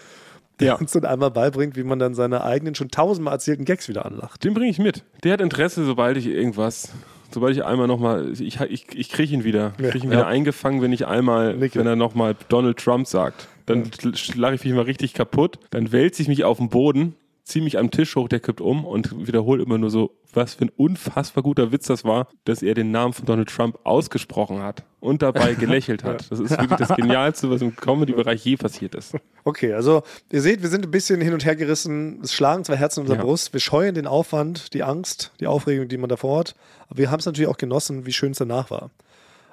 [0.61, 0.75] Der Ja.
[0.75, 4.45] uns dann einmal beibringt, wie man dann seine eigenen schon tausendmal erzählten Gags wieder anlacht.
[4.45, 5.03] Den bringe ich mit.
[5.25, 6.93] Der hat Interesse, sobald ich irgendwas,
[7.33, 9.89] sobald ich einmal nochmal, ich, ich, ich kriege ihn wieder, Ja.
[9.91, 10.27] kriege ihn wieder Ja.
[10.27, 11.79] eingefangen, wenn ich einmal, Nicke.
[11.79, 13.49] wenn er nochmal Donald Trump sagt.
[13.67, 17.15] Dann schlage ich mich mal richtig kaputt, dann wälze ich mich auf den Boden,
[17.45, 20.67] ziehe mich am Tisch hoch, der kippt um und wiederhole immer nur so, was für
[20.67, 24.85] ein unfassbar guter Witz das war, dass er den Namen von Donald Trump ausgesprochen hat
[25.01, 26.31] und dabei gelächelt hat.
[26.31, 29.15] Das ist wirklich das Genialste, was im Comedy-Bereich je passiert ist.
[29.45, 32.21] Okay, also ihr seht, wir sind ein bisschen hin und her gerissen.
[32.23, 33.25] Es schlagen zwei Herzen in unserer Ja.
[33.25, 33.53] Brust.
[33.53, 36.55] Wir scheuen den Aufwand, die Angst, die Aufregung, die man davor hat.
[36.89, 38.91] Aber wir haben es natürlich auch genossen, wie schön es danach war.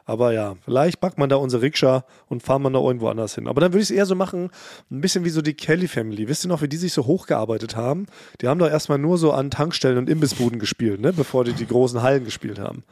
[0.09, 3.45] Aber ja, vielleicht packt man da unsere Rikscha und fahren wir noch irgendwo anders hin.
[3.45, 4.49] Aber dann würde ich es eher so machen,
[4.89, 6.29] ein bisschen wie so die Kelly Family.
[6.29, 8.05] Wisst ihr noch, wie die sich so hochgearbeitet haben?
[8.39, 11.11] Die haben doch erstmal nur so an Tankstellen und Imbissbuden gespielt, ne?
[11.11, 12.83] bevor die die großen Hallen gespielt haben.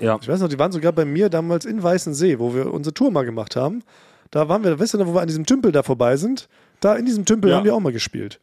[0.00, 0.18] Ja.
[0.20, 3.12] Ich weiß noch, die waren sogar bei mir damals in Weißensee, wo wir unsere Tour
[3.12, 3.84] mal gemacht haben.
[4.32, 6.48] Da waren wir, wisst ihr noch, wo wir an diesem Tümpel da vorbei sind?
[6.80, 7.56] Da in diesem Tümpel Ja.
[7.58, 8.40] haben die auch mal gespielt.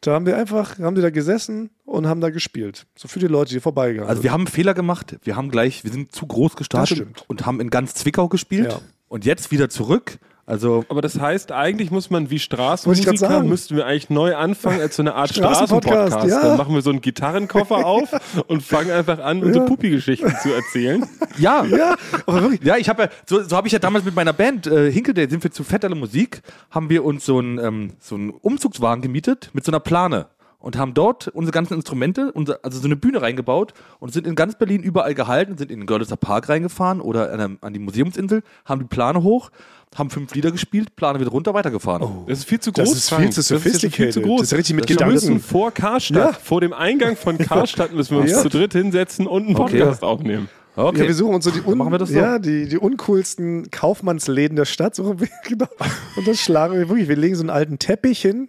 [0.00, 2.86] Da haben wir einfach, haben die da gesessen und haben da gespielt.
[2.96, 4.24] So für die Leute, die vorbeigegangen Also sind.
[4.24, 5.16] wir haben einen Fehler gemacht.
[5.24, 8.70] Wir haben gleich, wir sind zu groß gestartet und haben in ganz Zwickau gespielt.
[8.72, 8.80] Ja.
[9.08, 10.18] Und jetzt wieder zurück.
[10.48, 14.94] Also Aber das heißt, eigentlich muss man wie Straßenmusiker, müssten wir eigentlich neu anfangen als
[14.96, 16.28] so eine Art Straßenpodcast, Straßenpodcast.
[16.44, 16.48] ja.
[16.50, 18.08] Dann machen wir so einen Gitarrenkoffer auf
[18.46, 21.04] und fangen einfach an, unsere Puppi-Geschichten zu erzählen.
[21.38, 22.62] ja, ja, aber wirklich.
[22.62, 25.28] Ja, ich habe ja, so, so habe ich ja damals mit meiner Band äh, Hinkeldale
[25.28, 29.50] sind wir zu Fetterle Musik, haben wir uns so einen ähm, so einen Umzugswagen gemietet
[29.52, 30.26] mit so einer Plane
[30.58, 34.34] und haben dort unsere ganzen Instrumente, unser, also so eine Bühne reingebaut und sind in
[34.34, 37.78] ganz Berlin überall gehalten, sind in den Görlitzer Park reingefahren oder an, der- an die
[37.78, 39.50] Museumsinsel, haben die Plane hoch,
[39.94, 42.26] haben fünf Lieder gespielt, Plane wieder runter, weitergefahren.
[42.26, 42.90] Das ist viel zu groß.
[42.90, 44.12] Das ist viel zu Das ist viel sophisticated.
[44.12, 44.40] zu groß.
[44.40, 45.14] Das ist richtig mit wir Gedanken.
[45.14, 46.32] müssen vor Karstadt, Ja.
[46.32, 48.42] vor dem Eingang von Karstadt müssen wir uns Ja.
[48.42, 49.78] zu dritt hinsetzen und einen Okay.
[49.80, 50.48] Podcast aufnehmen.
[50.78, 50.98] Okay.
[51.00, 52.12] Ja, wir suchen uns so die, un wir so?
[52.12, 54.94] ja, die, die uncoolsten Kaufmannsläden der Stadt.
[54.94, 55.68] Suchen wir, genau.
[56.16, 57.08] Und das schlagen wir wirklich.
[57.08, 58.48] Wir legen so einen alten Teppich hin.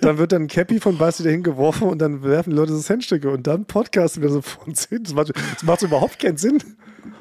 [0.00, 2.80] Dann wird dann ein Cappy von Basti dahin geworfen und dann werfen die Leute so
[2.80, 5.02] Centstücke und dann podcasten wir so vor uns hin.
[5.02, 6.56] Das macht, das macht überhaupt keinen Sinn.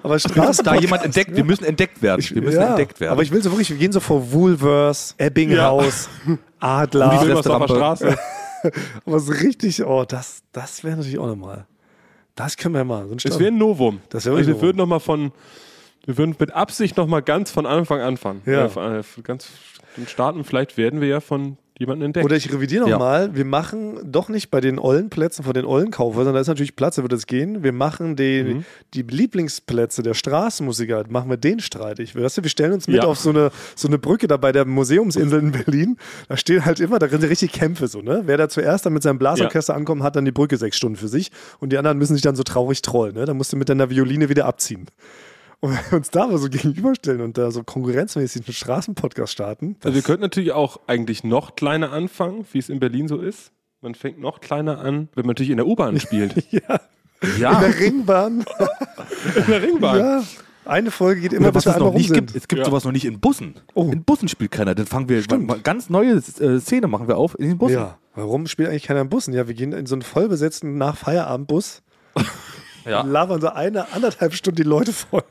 [0.03, 2.23] Aber Dass Straßen da jemand entdeckt, wir müssen entdeckt werden.
[2.23, 3.11] Wir müssen entdeckt werden.
[3.11, 6.09] Aber ich will so wirklich, wir gehen so vor Woolworths, Ebbinghaus,
[6.59, 7.19] Adler.
[7.23, 8.17] Die Straße.
[9.05, 11.65] Aber so richtig, oh, das, das wäre natürlich auch nochmal.
[12.36, 13.07] Das können wir mal.
[13.07, 14.01] So Es wäre ein Novum.
[14.09, 15.32] Das wär also wir würden noch mal von,
[16.05, 18.41] wir würden mit Absicht noch mal ganz von Anfang anfangen.
[18.45, 18.65] Ja.
[18.65, 19.49] Äh, ganz
[20.07, 20.43] starten.
[20.43, 22.25] Vielleicht werden wir ja von jemandem entdeckt.
[22.25, 22.91] Oder ich revidiere Ja.
[22.91, 26.47] nochmal, wir machen doch nicht bei den ollen Plätzen von den ollen Kaufhäusern, da ist
[26.47, 27.63] natürlich Platz, da wird es gehen.
[27.63, 28.65] Wir machen den, Mhm.
[28.93, 32.15] die Lieblingsplätze der Straßenmusiker, machen wir den streitig.
[32.15, 33.03] Weißt du, wir stellen uns mit Ja.
[33.03, 35.97] auf so eine, so eine Brücke da bei der Museumsinsel in Berlin.
[36.29, 38.21] Da stehen halt immer, da sind richtig Kämpfe so, ne?
[38.25, 41.07] Wer da zuerst dann mit seinem Blasorchester ankommt, hat dann die Brücke sechs Stunden für
[41.07, 43.25] sich und die anderen müssen sich dann so traurig trollen, ne?
[43.25, 44.86] Da musst du mit deiner Violine wieder abziehen.
[45.62, 49.78] Und wenn wir uns da mal so gegenüberstellen und da so konkurrenzmäßig einen Straßenpodcast starten,
[49.84, 53.51] Also wir könnten natürlich auch eigentlich noch kleiner anfangen, wie es in Berlin so ist.
[53.82, 56.36] Man fängt noch kleiner an, wenn man natürlich in der U-Bahn spielt.
[56.51, 56.80] ja,
[57.39, 57.53] ja.
[57.53, 58.43] in der Ringbahn.
[59.36, 59.97] in der Ringbahn.
[59.99, 60.24] Ja,
[60.66, 62.66] eine Folge geht immer, Oder was bis wir es noch nicht gibt, es gibt Ja.
[62.66, 63.55] sowas noch nicht in Bussen.
[63.76, 63.89] Oh.
[63.91, 64.74] In Bussen spielt keiner.
[64.76, 67.76] Dann fangen wir mal, mal ganz neue äh, Szene machen wir auf in den Bussen.
[67.76, 69.34] Ja, warum spielt eigentlich keiner in Bussen?
[69.34, 71.82] Ja, wir gehen in so einen vollbesetzten Nach-Feierabend-Bus,
[72.86, 73.01] Ja.
[73.03, 75.24] labern so eine, anderthalb Stunden die Leute voll.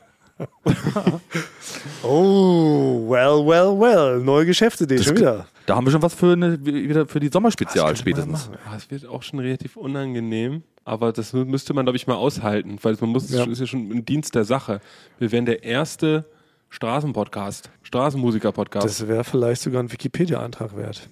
[2.03, 4.19] oh, well, well, well.
[4.23, 5.47] Neue Geschäftsidee schon wieder.
[5.65, 8.49] Da haben wir schon was für, eine, wieder für die Sommerspezial spätestens.
[8.65, 12.15] Ja, es wird auch schon relativ unangenehm, aber das mü- müsste man, glaube ich, mal
[12.15, 13.43] aushalten, weil man muss, Ja.
[13.43, 14.81] es ist ja schon ein Dienst der Sache.
[15.19, 16.25] Wir wären der erste
[16.69, 18.85] Straßenpodcast, Straßenmusiker-Podcast.
[18.85, 21.09] Das wäre vielleicht sogar ein Wikipedia-Eintrag wert.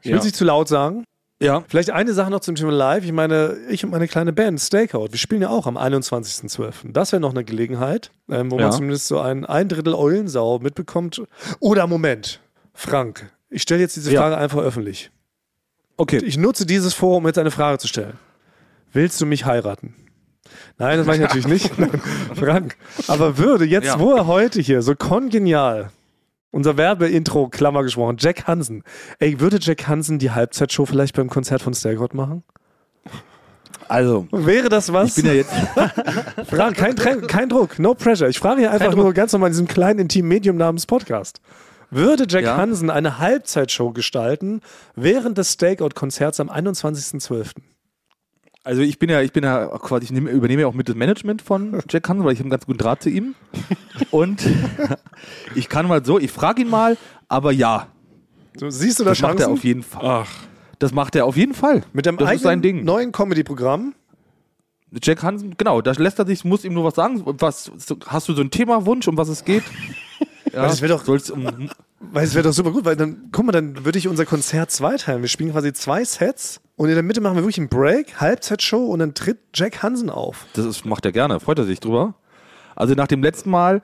[0.00, 0.18] Ich will Ja.
[0.18, 1.04] es nicht zu laut sagen.
[1.40, 1.64] Ja.
[1.68, 3.04] Vielleicht eine Sache noch zum Thema Live.
[3.04, 6.92] Ich meine, ich und meine kleine Band Stakeout, wir spielen ja auch am 21.12.
[6.92, 8.64] Das wäre noch eine Gelegenheit, ähm, wo Ja.
[8.68, 11.22] man zumindest so ein, ein Drittel Eulensau mitbekommt.
[11.60, 12.40] Oder Moment,
[12.72, 14.20] Frank, ich stelle jetzt diese Ja.
[14.22, 15.10] Frage einfach öffentlich.
[15.98, 16.18] Okay.
[16.24, 18.14] Ich nutze dieses Forum, um jetzt eine Frage zu stellen.
[18.92, 19.94] Willst du mich heiraten?
[20.78, 21.70] Nein, das mache ich natürlich nicht.
[22.34, 22.76] Frank.
[23.08, 23.98] Aber würde jetzt, Ja.
[23.98, 25.90] wo er heute hier so kongenial
[26.50, 28.16] Unser Werbeintro, Klammer gesprochen.
[28.18, 28.82] Jack Hansen.
[29.18, 32.44] Ey, würde Jack Hansen die Halbzeitshow vielleicht beim Konzert von Stairgott machen?
[33.88, 35.10] Also, Wäre das was?
[35.16, 35.52] ich bin ja jetzt.
[36.50, 38.28] Frage, kein, kein Druck, no pressure.
[38.28, 41.40] Ich frage hier einfach nur ganz normal in diesem kleinen intimen Medium namens Podcast.
[41.90, 42.56] Würde Jack Ja.
[42.56, 44.60] Hansen eine Halbzeitshow gestalten
[44.96, 47.52] während des Stakeout-Konzerts am 21.12.?
[48.66, 50.96] Also ich bin ja, ich bin ja quasi, ich nehme, übernehme ja auch mit das
[50.96, 53.36] Management von Jack Hansen, weil ich habe einen ganz guten Draht zu ihm.
[54.10, 54.44] Und
[55.54, 56.96] ich kann mal so, ich frage ihn mal,
[57.28, 57.86] aber ja,
[58.58, 60.02] So, siehst du da das macht er auf jeden Fall.
[60.04, 60.32] Ach,
[60.80, 61.84] Das macht er auf jeden Fall.
[61.92, 63.94] Mit dem das eigenen neuen Comedy-Programm?
[65.00, 67.22] Jack Hansen, genau, da lässt er sich, muss ihm nur was sagen.
[67.24, 67.70] Was,
[68.08, 69.62] hast du so einen Themawunsch, um was es geht?
[70.56, 73.52] Ja, das wär doch- um, Weil es wäre doch super gut, weil dann, guck mal,
[73.52, 75.22] dann würde ich unser Konzert zweiteilen.
[75.22, 78.86] Wir spielen quasi zwei Sets und in der Mitte machen wir wirklich einen Break, Halbzeitshow
[78.86, 80.46] und dann tritt Jack Hansen auf.
[80.54, 82.14] Das ist, macht er gerne, freut er sich drüber.
[82.74, 83.80] Also nach dem letzten Mal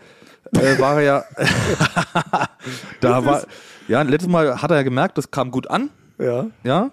[0.54, 1.24] äh, war er ja,
[3.00, 3.44] da war,
[3.88, 6.46] ja, letztes Mal hat er ja gemerkt, das kam gut an, Ja.
[6.64, 6.90] ja.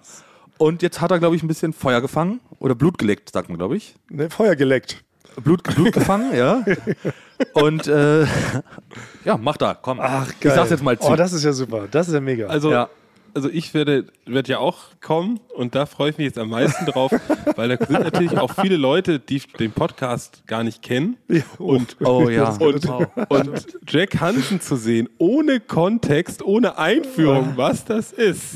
[0.58, 3.56] Und jetzt hat er, glaube ich, ein bisschen Feuer gefangen oder Blut geleckt, sagt man,
[3.56, 3.94] glaube ich.
[4.10, 5.02] Ne, Feuer geleckt.
[5.42, 6.62] Blut, Blut gefangen, ja.
[7.54, 8.24] Und äh,
[9.24, 9.98] ja, mach da, komm.
[10.00, 10.34] Ach, geil.
[10.42, 11.08] Ich sag's jetzt mal zu.
[11.08, 11.86] Oh, das ist ja super.
[11.90, 12.46] Das ist ja mega.
[12.46, 12.88] also, Ja.
[13.34, 16.84] also ich werde, werde ja auch kommen und da freue ich mich jetzt am meisten
[16.86, 17.12] drauf,
[17.56, 21.16] weil da sind natürlich auch viele Leute, die den Podcast gar nicht kennen.
[21.28, 21.42] Ja.
[21.58, 22.50] Und, Oh ja.
[22.60, 22.86] und,
[23.28, 28.54] und Jack Hansen zu sehen, ohne Kontext, ohne Einführung, was das ist.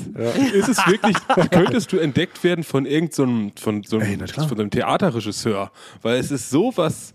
[0.53, 1.17] Ist es wirklich,
[1.51, 5.71] könntest du entdeckt werden von irgendeinem von so einem, Ey, von so einem Theaterregisseur,
[6.03, 7.15] weil es ist sowas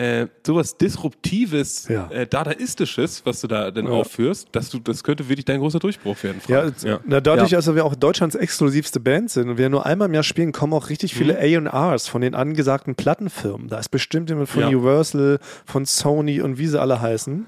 [0.00, 2.08] äh, sowas Disruptives, Ja.
[2.10, 6.22] äh, Dadaistisches, was du da denn aufführst, dass du, das könnte wirklich dein großer Durchbruch
[6.22, 6.40] werden.
[6.48, 6.74] Ja, Frank.
[6.82, 7.58] jetzt- Na, dadurch, Ja.
[7.58, 10.72] dass wir auch Deutschlands exklusivste Band sind und wir nur einmal im Jahr spielen, kommen
[10.72, 13.68] auch richtig viele A&Rs von den angesagten Plattenfirmen.
[13.68, 14.68] Da ist bestimmt jemand von Ja.
[14.68, 17.46] Universal, von Sony und wie sie alle heißen.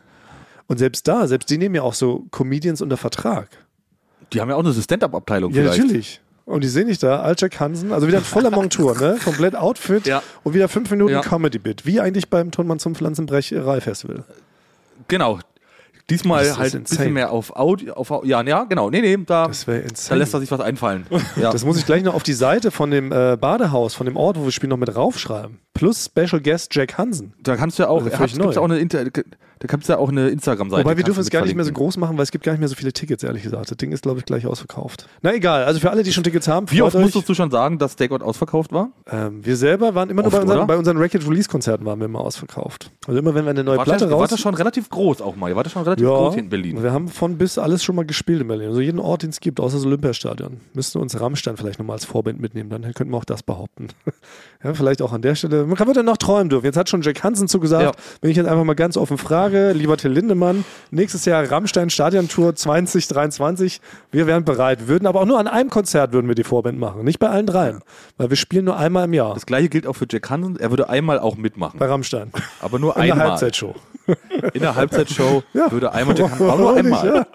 [0.67, 3.49] Und selbst da, selbst die nehmen ja auch so Comedians unter Vertrag.
[4.33, 5.83] Die haben ja auch eine Stand-Up-Abteilung Ja, vielleicht.
[5.83, 6.21] natürlich.
[6.53, 9.19] Und die sehen dich da, Al Jack Hansen, also wieder in voller Montur, ne?
[9.25, 10.23] Komplett Outfit Ja.
[10.45, 11.21] und wieder fünf Minuten Ja.
[11.21, 11.87] Comedy-Bit.
[11.87, 14.25] Wie eigentlich beim Tonmann zum Pflanzenbrecherei-Festival.
[15.09, 15.39] Genau.
[16.11, 18.91] Diesmal halt ein bisschen mehr auf Audio, auf, Au- ja, ja, genau.
[18.91, 21.07] Nee, nee, da, da lässt er sich was einfallen.
[21.37, 21.51] Ja.
[21.53, 24.37] Das muss ich gleich noch auf die Seite von dem äh, Badehaus, von dem Ort,
[24.39, 25.59] wo wir spielen, noch mit raufschreiben.
[25.75, 27.33] Plus Special Guest Jack Hansen.
[27.43, 28.57] Da kannst du ja auch, Also gibt's neu.
[28.59, 29.05] auch eine Inter,
[29.63, 30.85] da kannst du ja auch eine Instagram-Seite.
[30.85, 32.59] Wobei wir dürfen es gar nicht mehr so groß machen, weil es gibt gar nicht
[32.59, 33.71] mehr so viele Tickets, ehrlich gesagt.
[33.71, 35.07] Das Ding ist, glaube ich, gleich ausverkauft.
[35.23, 37.03] Na egal, also für alle, die schon Tickets haben, Wie oft euch.
[37.03, 38.91] musstest du schon sagen, dass Stakeout ausverkauft war?
[39.09, 42.23] Ähm, wir selber waren immer nur Oft, bei unseren, bei unseren Record-Release-Konzerten waren wir immer
[42.23, 42.91] ausverkauft.
[43.07, 44.31] Also immer, wenn wir eine neue War Platte das, war raus...
[44.31, 45.49] das schon relativ groß auch mal.
[45.49, 46.83] Ihr wart das schon relativ groß hier in Berlin.
[46.83, 48.67] wir haben von bis alles schon mal gespielt in Berlin.
[48.71, 50.57] Also jeden Ort, den es gibt, außer das Olympiastadion.
[50.75, 53.91] Müssten uns Rammstein vielleicht nochmal als Vorbild mitnehmen, dann könnten wir auch das behaupten.
[54.65, 55.67] ja, vielleicht auch an der Stelle.
[55.67, 56.67] Man kann wieder noch träumen dürfen.
[56.67, 57.85] Jetzt hat schon Jack Hansen zugesagt.
[57.85, 57.93] Ja.
[58.21, 62.55] Wenn ich jetzt einfach mal ganz offen frage, lieber Till Lindemann, nächstes Jahr Rammstein Stadiontour
[62.55, 63.81] 2023.
[64.11, 64.89] Wir wären bereit.
[64.89, 67.05] Würden aber auch nur an einem Konzert würden wir die Vorband machen.
[67.05, 67.81] Nicht bei allen dreien.
[68.17, 69.35] Weil wir spielen nur einmal im Jahr.
[69.35, 70.57] Das gleiche gilt auch für Jack Hansen.
[70.59, 71.79] Er würde einmal auch mitmachen.
[71.79, 72.33] Bei Rammstein.
[72.61, 73.29] Aber nur In der einmal.
[73.31, 73.75] Halbzeitshow.
[74.55, 75.71] In der Halbzeitshow Ja.
[75.71, 77.17] würde einmal Jack Hansen, aber nur Warum nicht, einmal.
[77.17, 77.27] ja?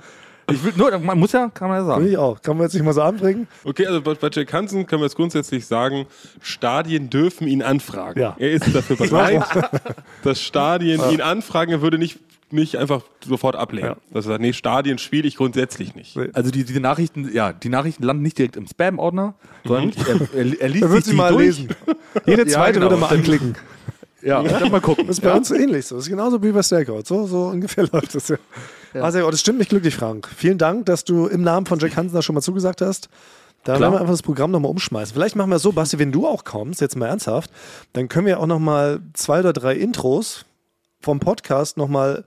[0.49, 2.07] Ich will nur, man muss ja, kann man ja Finde sagen.
[2.11, 2.41] ich auch.
[2.41, 3.47] Kann man jetzt nicht mal so anbringen?
[3.65, 6.05] Okay, also bei, bei Jack Hansen können wir jetzt grundsätzlich sagen,
[6.41, 8.19] Stadien dürfen ihn anfragen.
[8.21, 8.35] Ja.
[8.39, 9.43] Er ist dafür bereit,
[10.23, 11.71] dass Stadien ihn anfragen.
[11.73, 12.19] Er würde nicht,
[12.49, 13.89] nicht einfach sofort ablehnen.
[13.89, 13.95] Ja.
[14.13, 16.15] Dass er sagt, nee, Stadien spiele ich grundsätzlich nicht.
[16.15, 16.29] Nee.
[16.33, 19.33] Also die, diese Nachrichten, ja, die Nachrichten landen nicht direkt im Spam-Ordner,
[19.65, 21.45] sondern er, er, er liest Er wird sich sie mal durch.
[21.45, 21.67] lesen.
[22.25, 22.91] Jede Ja, zweite genau.
[22.91, 23.55] würde mal anklicken.
[24.27, 25.07] Ja, dann mal gucken.
[25.07, 25.95] Das ist bei uns ähnlich so.
[25.95, 27.03] Das ist genauso wie bei Stakeout.
[27.05, 28.37] So, so ungefähr läuft das ja.
[28.93, 30.27] Also, oh, das stimmt mich glücklich, Frank.
[30.35, 33.09] Vielen Dank, dass du im Namen von Jack Hansen da schon mal zugesagt hast.
[33.63, 33.79] Da Klar.
[33.81, 35.13] werden wir einfach das Programm nochmal umschmeißen.
[35.13, 37.51] Vielleicht machen wir es so, Basti, wenn du auch kommst, jetzt mal ernsthaft,
[37.93, 40.45] dann können wir auch nochmal zwei oder drei Intros
[40.99, 42.23] vom Podcast nochmal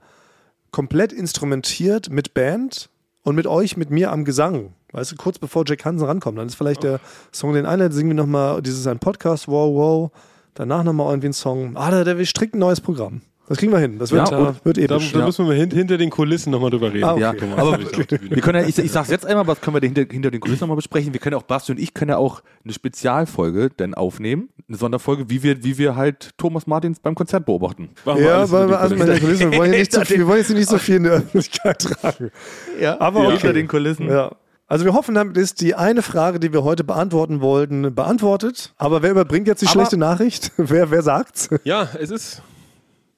[0.71, 2.89] komplett instrumentiert mit Band
[3.23, 4.73] und mit euch, mit mir am Gesang.
[4.91, 6.37] Weißt du, kurz bevor Jack Hansen rankommt.
[6.37, 6.99] Dann ist vielleicht der
[7.31, 10.11] Song, den einen singen wir nochmal, dieses ein Podcast, wow, wow.
[10.53, 11.71] Danach nochmal irgendwie ein Song.
[11.75, 13.21] Ah, da, da, wir stricken ein neues Programm.
[13.47, 13.99] Das kriegen wir hin.
[13.99, 15.11] Das wird, Ja, äh, und wird Da, episch.
[15.11, 17.03] da müssen wir hin, hinter den Kulissen nochmal drüber reden.
[17.03, 17.21] Ah, okay.
[17.21, 20.05] Ja, Thomas, aber wir können ja, ich, ich sag's jetzt einmal, was können wir hinter,
[20.09, 21.11] hinter den Kulissen nochmal besprechen?
[21.11, 24.77] Wir können ja auch, Basti und ich können ja auch eine Spezialfolge dann aufnehmen, eine
[24.77, 27.89] Sonderfolge, wie wir, wie wir halt Thomas Martins beim Konzert beobachten.
[28.05, 29.07] Machen Ja, weil hinter wir den also Kulissen.
[29.07, 29.51] meine Kulissen,
[30.17, 32.31] wir wollen jetzt nicht so viel in der Öffentlichkeit tragen.
[32.79, 33.31] Ja, aber okay.
[33.31, 34.07] hinter den Kulissen.
[34.07, 34.31] Ja.
[34.71, 38.73] Also wir hoffen, damit ist die eine Frage, die wir heute beantworten wollten, beantwortet.
[38.77, 40.53] Aber wer überbringt jetzt die Aber- schlechte Nachricht?
[40.57, 41.49] wer, wer sagt's?
[41.65, 42.41] Ja, es ist.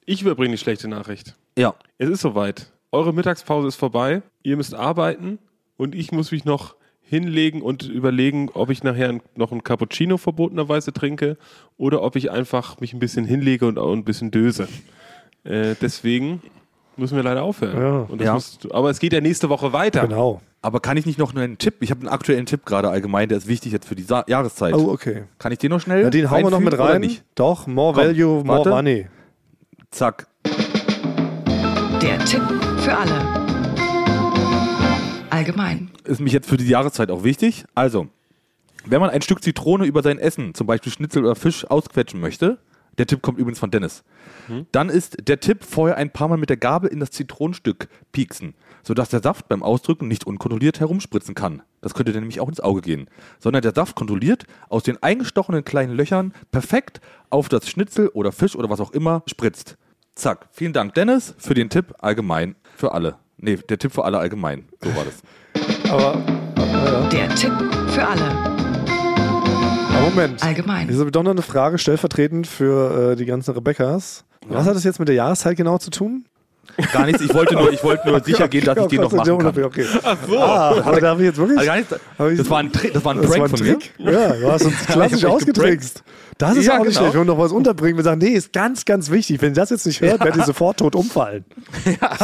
[0.04, 1.36] Ich überbringe die schlechte Nachricht.
[1.56, 1.74] Ja.
[1.96, 2.72] Es ist soweit.
[2.90, 4.22] Eure Mittagspause ist vorbei.
[4.42, 5.38] Ihr müsst arbeiten
[5.76, 10.92] und ich muss mich noch hinlegen und überlegen, ob ich nachher noch ein Cappuccino verbotenerweise
[10.92, 11.36] trinke
[11.76, 14.66] oder ob ich einfach mich ein bisschen hinlege und auch ein bisschen döse.
[15.44, 16.42] Äh, deswegen
[16.96, 17.80] müssen wir leider aufhören.
[17.80, 17.98] Ja.
[18.08, 18.34] Und das Ja.
[18.34, 20.00] musst du, aber es geht ja nächste Woche weiter.
[20.08, 20.40] Genau.
[20.64, 21.74] Aber kann ich nicht noch einen Tipp?
[21.80, 24.72] Ich habe einen aktuellen Tipp gerade allgemein, der ist wichtig jetzt für die Sa Jahreszeit.
[24.72, 25.24] Oh, okay.
[25.38, 26.04] Kann ich den noch schnell?
[26.04, 27.02] Ja, den hauen wir noch mit rein.
[27.02, 27.22] Nicht?
[27.34, 28.70] Doch, more Komm, value, more warte.
[28.70, 29.06] money.
[29.90, 30.26] Zack.
[32.00, 32.42] Der Tipp
[32.78, 33.20] für alle.
[35.28, 35.90] Allgemein.
[36.04, 37.66] Ist mich jetzt für die Jahreszeit auch wichtig.
[37.74, 38.06] Also,
[38.86, 42.56] wenn man ein Stück Zitrone über sein Essen, zum Beispiel Schnitzel oder Fisch, ausquetschen möchte,
[42.96, 44.02] der Tipp kommt übrigens von Dennis,
[44.72, 48.54] dann ist der Tipp vorher ein paar Mal mit der Gabel in das Zitronenstück pieksen,
[48.84, 51.62] sodass der Saft beim Ausdrücken nicht unkontrolliert herumspritzen kann.
[51.80, 53.08] Das könnte dann nämlich auch ins Auge gehen.
[53.40, 58.54] Sondern der Saft kontrolliert aus den eingestochenen kleinen Löchern perfekt auf das Schnitzel oder Fisch
[58.56, 59.76] oder was auch immer spritzt.
[60.14, 60.46] Zack.
[60.52, 63.16] Vielen Dank, Dennis, für den Tipp allgemein für alle.
[63.36, 64.68] Nee, der Tipp für alle allgemein.
[64.80, 65.22] So war das.
[65.90, 66.14] Aber,
[66.56, 67.08] aber ja.
[67.08, 67.52] Der Tipp
[67.88, 68.24] für alle.
[69.94, 70.42] Aber Moment.
[70.42, 70.88] Allgemein.
[70.88, 74.24] Doch noch eine Frage stellvertretend für äh, die ganzen Rebecca's.
[74.48, 76.24] Was hat das jetzt mit der Jahreszeit genau zu tun?
[76.92, 77.22] Gar nichts.
[77.22, 79.64] Ich wollte nur, ich wollte nur sicher gehen, dass ich den noch machen kann.
[79.64, 79.86] Okay.
[80.02, 80.38] Ach so.
[80.38, 81.58] Ah, aber darf ich jetzt wirklich?
[81.58, 81.92] Also gar nichts,
[82.32, 83.78] ich- das war ein, Tri das war ein das Prank war ein von mir.
[83.78, 83.94] Trick.
[83.98, 86.02] Ja, du hast uns klassisch ausgetrickst.
[86.36, 87.00] Das ist Ja, auch nicht genau.
[87.00, 87.14] schlecht.
[87.14, 89.40] Wir noch was unterbringen, wir sagen, nee, ist ganz, ganz wichtig.
[89.40, 91.44] Wenn ihr das jetzt nicht hört, werdet ihr sofort tot umfallen.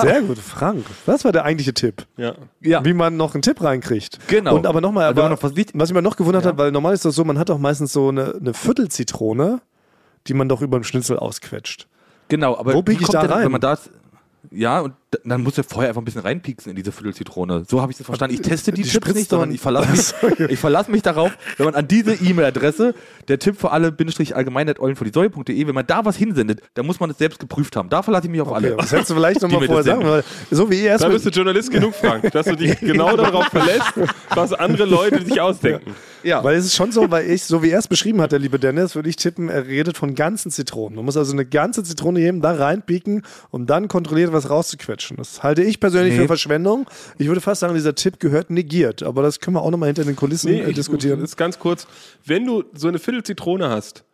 [0.03, 0.84] Sehr gut, Frank.
[1.07, 2.07] Das war der eigentliche Tipp.
[2.16, 2.34] Ja.
[2.61, 2.84] Ja.
[2.84, 4.18] Wie man noch einen Tipp reinkriegt.
[4.26, 4.57] Genau.
[4.57, 6.72] Und aber nochmal, Also aber noch was wichtig- was mich mal noch gewundert hat, weil
[6.72, 9.61] normal ist das so, man hat doch meistens so eine, eine Viertelzitrone,
[10.26, 11.86] die man doch über dem Schnitzel ausquetscht.
[12.28, 13.45] Genau, aber Wo bieg wie ich da rein?
[13.45, 13.91] Wenn man das,
[14.51, 14.94] ja, und
[15.24, 17.64] dann muss er vorher einfach ein bisschen reinpieksen in diese Viertelzitrone.
[17.68, 18.34] So habe ich das verstanden.
[18.34, 21.66] Ich teste die, Die Tipps nicht, sondern ich verlasse mich, ich verlasse mich darauf, wenn
[21.66, 22.94] man an diese E-Mail-Adresse,
[23.26, 27.11] der Tipp für alle, Bindestrich allgemein, eulenvordiesäue.de, wenn man da was hinsendet, dann muss man
[27.11, 27.88] es selbst geprüft haben.
[27.88, 28.74] Da verlasse ich mich auf alle.
[28.74, 31.26] Okay, das hättest du vielleicht nochmal vorher sagen, weil so wie ihr erst Da bist
[31.26, 33.92] du Journalist genug, Frank, dass du dich genau darauf verlässt,
[34.34, 35.92] was andere Leute sich ausdenken.
[36.22, 36.44] Ja.
[36.44, 38.58] Weil es ist schon so, weil ich, so wie er es beschrieben hat, der liebe
[38.58, 40.96] Dennis, würde ich tippen, er redet von ganzen Zitronen.
[40.96, 44.99] Man muss also eine ganze Zitrone nehmen, da reinpieken, um dann kontrolliert was rauszuquetschen.
[45.16, 46.20] Das halte ich persönlich Nee.
[46.20, 46.86] für Verschwendung.
[47.18, 49.03] Ich würde fast sagen, dieser Tipp gehört negiert.
[49.03, 51.22] Aber das können wir auch nochmal hinter den Kulissen Nee, äh, ich, diskutieren.
[51.22, 51.86] Ist ganz kurz.
[52.24, 54.05] Wenn du so eine Viertel Zitrone hast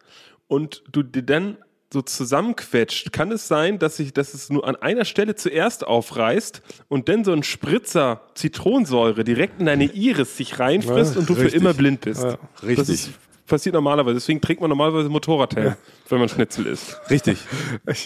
[0.49, 1.57] und du die dann
[1.93, 6.61] so zusammenquetscht, kann es sein, dass sich, dass es nur an einer Stelle zuerst aufreißt
[6.89, 11.35] und dann so ein Spritzer Zitronensäure direkt in deine Iris sich reinfrisst Ja, und du
[11.37, 11.61] für richtig.
[11.61, 12.25] immer blind bist.
[12.25, 12.77] Ja, richtig.
[12.77, 13.11] Das ist,
[13.47, 14.15] passiert normalerweise.
[14.15, 15.77] Deswegen trägt man normalerweise Motorradhelm,
[16.09, 16.97] wenn man Schnitzel isst.
[17.09, 17.39] Richtig.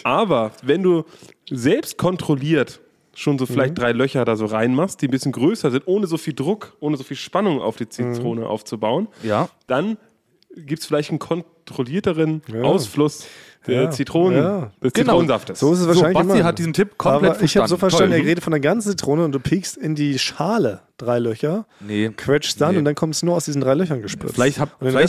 [0.03, 1.03] Aber wenn du
[1.51, 2.79] selbst kontrolliert
[3.13, 3.49] schon so Mhm.
[3.49, 6.75] vielleicht drei Löcher da so reinmachst, die ein bisschen größer sind, ohne so viel Druck,
[6.79, 7.89] ohne so viel Spannung auf die Mhm.
[8.13, 9.49] Zitrone aufzubauen, Ja.
[9.67, 9.97] dann
[10.55, 12.61] gibt es vielleicht einen kontrollierteren Ja.
[12.63, 13.25] Ausfluss
[13.67, 13.91] der Ja.
[13.91, 14.71] Zitronen, Ja.
[14.83, 15.11] des Genau.
[15.13, 15.59] Zitronensaftes.
[15.59, 16.43] So ist es So, wahrscheinlich Basti immer.
[16.47, 18.21] hat diesen Tipp komplett Aber ich habe so verstanden, Toll.
[18.21, 22.09] er redet von der ganzen Zitrone und du piekst in die Schale drei Löcher, Nee.
[22.15, 22.77] quetschst dann Nee.
[22.79, 24.35] und dann kommt es nur aus diesen drei Löchern gespritzt.
[24.35, 25.03] Vielleicht habe hab ich auch, weil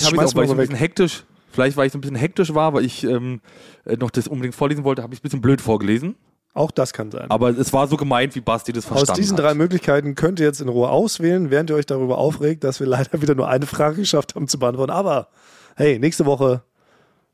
[0.45, 3.05] ich so ein bisschen hektisch, vielleicht weil ich so ein bisschen hektisch war, weil ich
[3.05, 3.41] ähm,
[3.85, 6.15] äh, noch das unbedingt vorlesen wollte, habe ich es ein bisschen blöd vorgelesen.
[6.55, 7.31] Auch das kann sein.
[7.31, 9.45] Aber es war so gemeint, wie Basti das verstanden Aus diesen hat.
[9.45, 12.87] drei Möglichkeiten könnt ihr jetzt in Ruhe auswählen, während ihr euch darüber aufregt, dass wir
[12.87, 14.93] leider wieder nur eine Frage geschafft haben zu beantworten.
[14.93, 15.29] Aber
[15.77, 16.63] hey, nächste Woche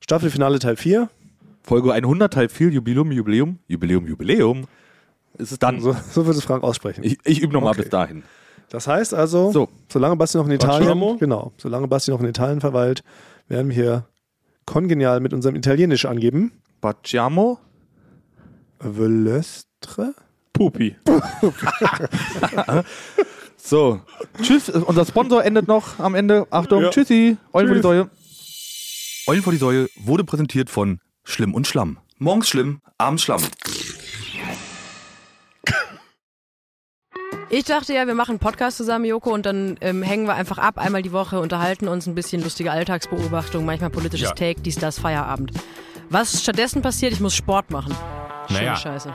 [0.01, 1.09] Staffelfinale Teil 4.
[1.65, 4.65] Folge 100, Teil 4, Jubiläum, Jubiläum, Jubiläum, Jubiläum.
[5.37, 5.81] Ist es dann.
[5.81, 7.03] So, so wird es Frank aussprechen.
[7.05, 7.83] Ich, ich übe nochmal Okay.
[7.83, 8.23] bis dahin.
[8.71, 9.69] Das heißt also, So.
[9.89, 13.03] solange Basti noch in Italien, genau, solange Basti noch in Italien verweilt,
[13.49, 14.05] werden wir hier
[14.67, 16.53] kongenial mit unserem Italienisch angeben.
[16.81, 17.59] Bacciamo.
[18.81, 20.15] Velestre?
[20.53, 20.97] Pupi.
[23.61, 24.01] So.
[24.41, 24.71] Tschüss.
[24.71, 26.47] Unser Sponsor endet noch am Ende.
[26.51, 26.85] Achtung.
[26.85, 26.91] Ja.
[26.91, 27.37] Tschüssi.
[27.53, 28.11] Eulen vor die Säue.
[29.27, 31.99] Eulen vor die Säue wurde präsentiert von Schlimm und Schlamm.
[32.17, 33.43] Morgens schlimm, abends Schlamm.
[37.51, 40.59] Ich dachte ja, wir machen einen Podcast zusammen, Joko, und dann ähm, hängen wir einfach
[40.59, 44.35] ab, einmal die Woche, unterhalten uns ein bisschen lustige Alltagsbeobachtung, manchmal politisches Ja.
[44.35, 45.53] Take, dies, das, Feierabend.
[46.11, 47.95] Was stattdessen passiert, ich muss Sport machen.
[48.49, 48.77] Schöne Naja.
[48.77, 49.15] Scheiße.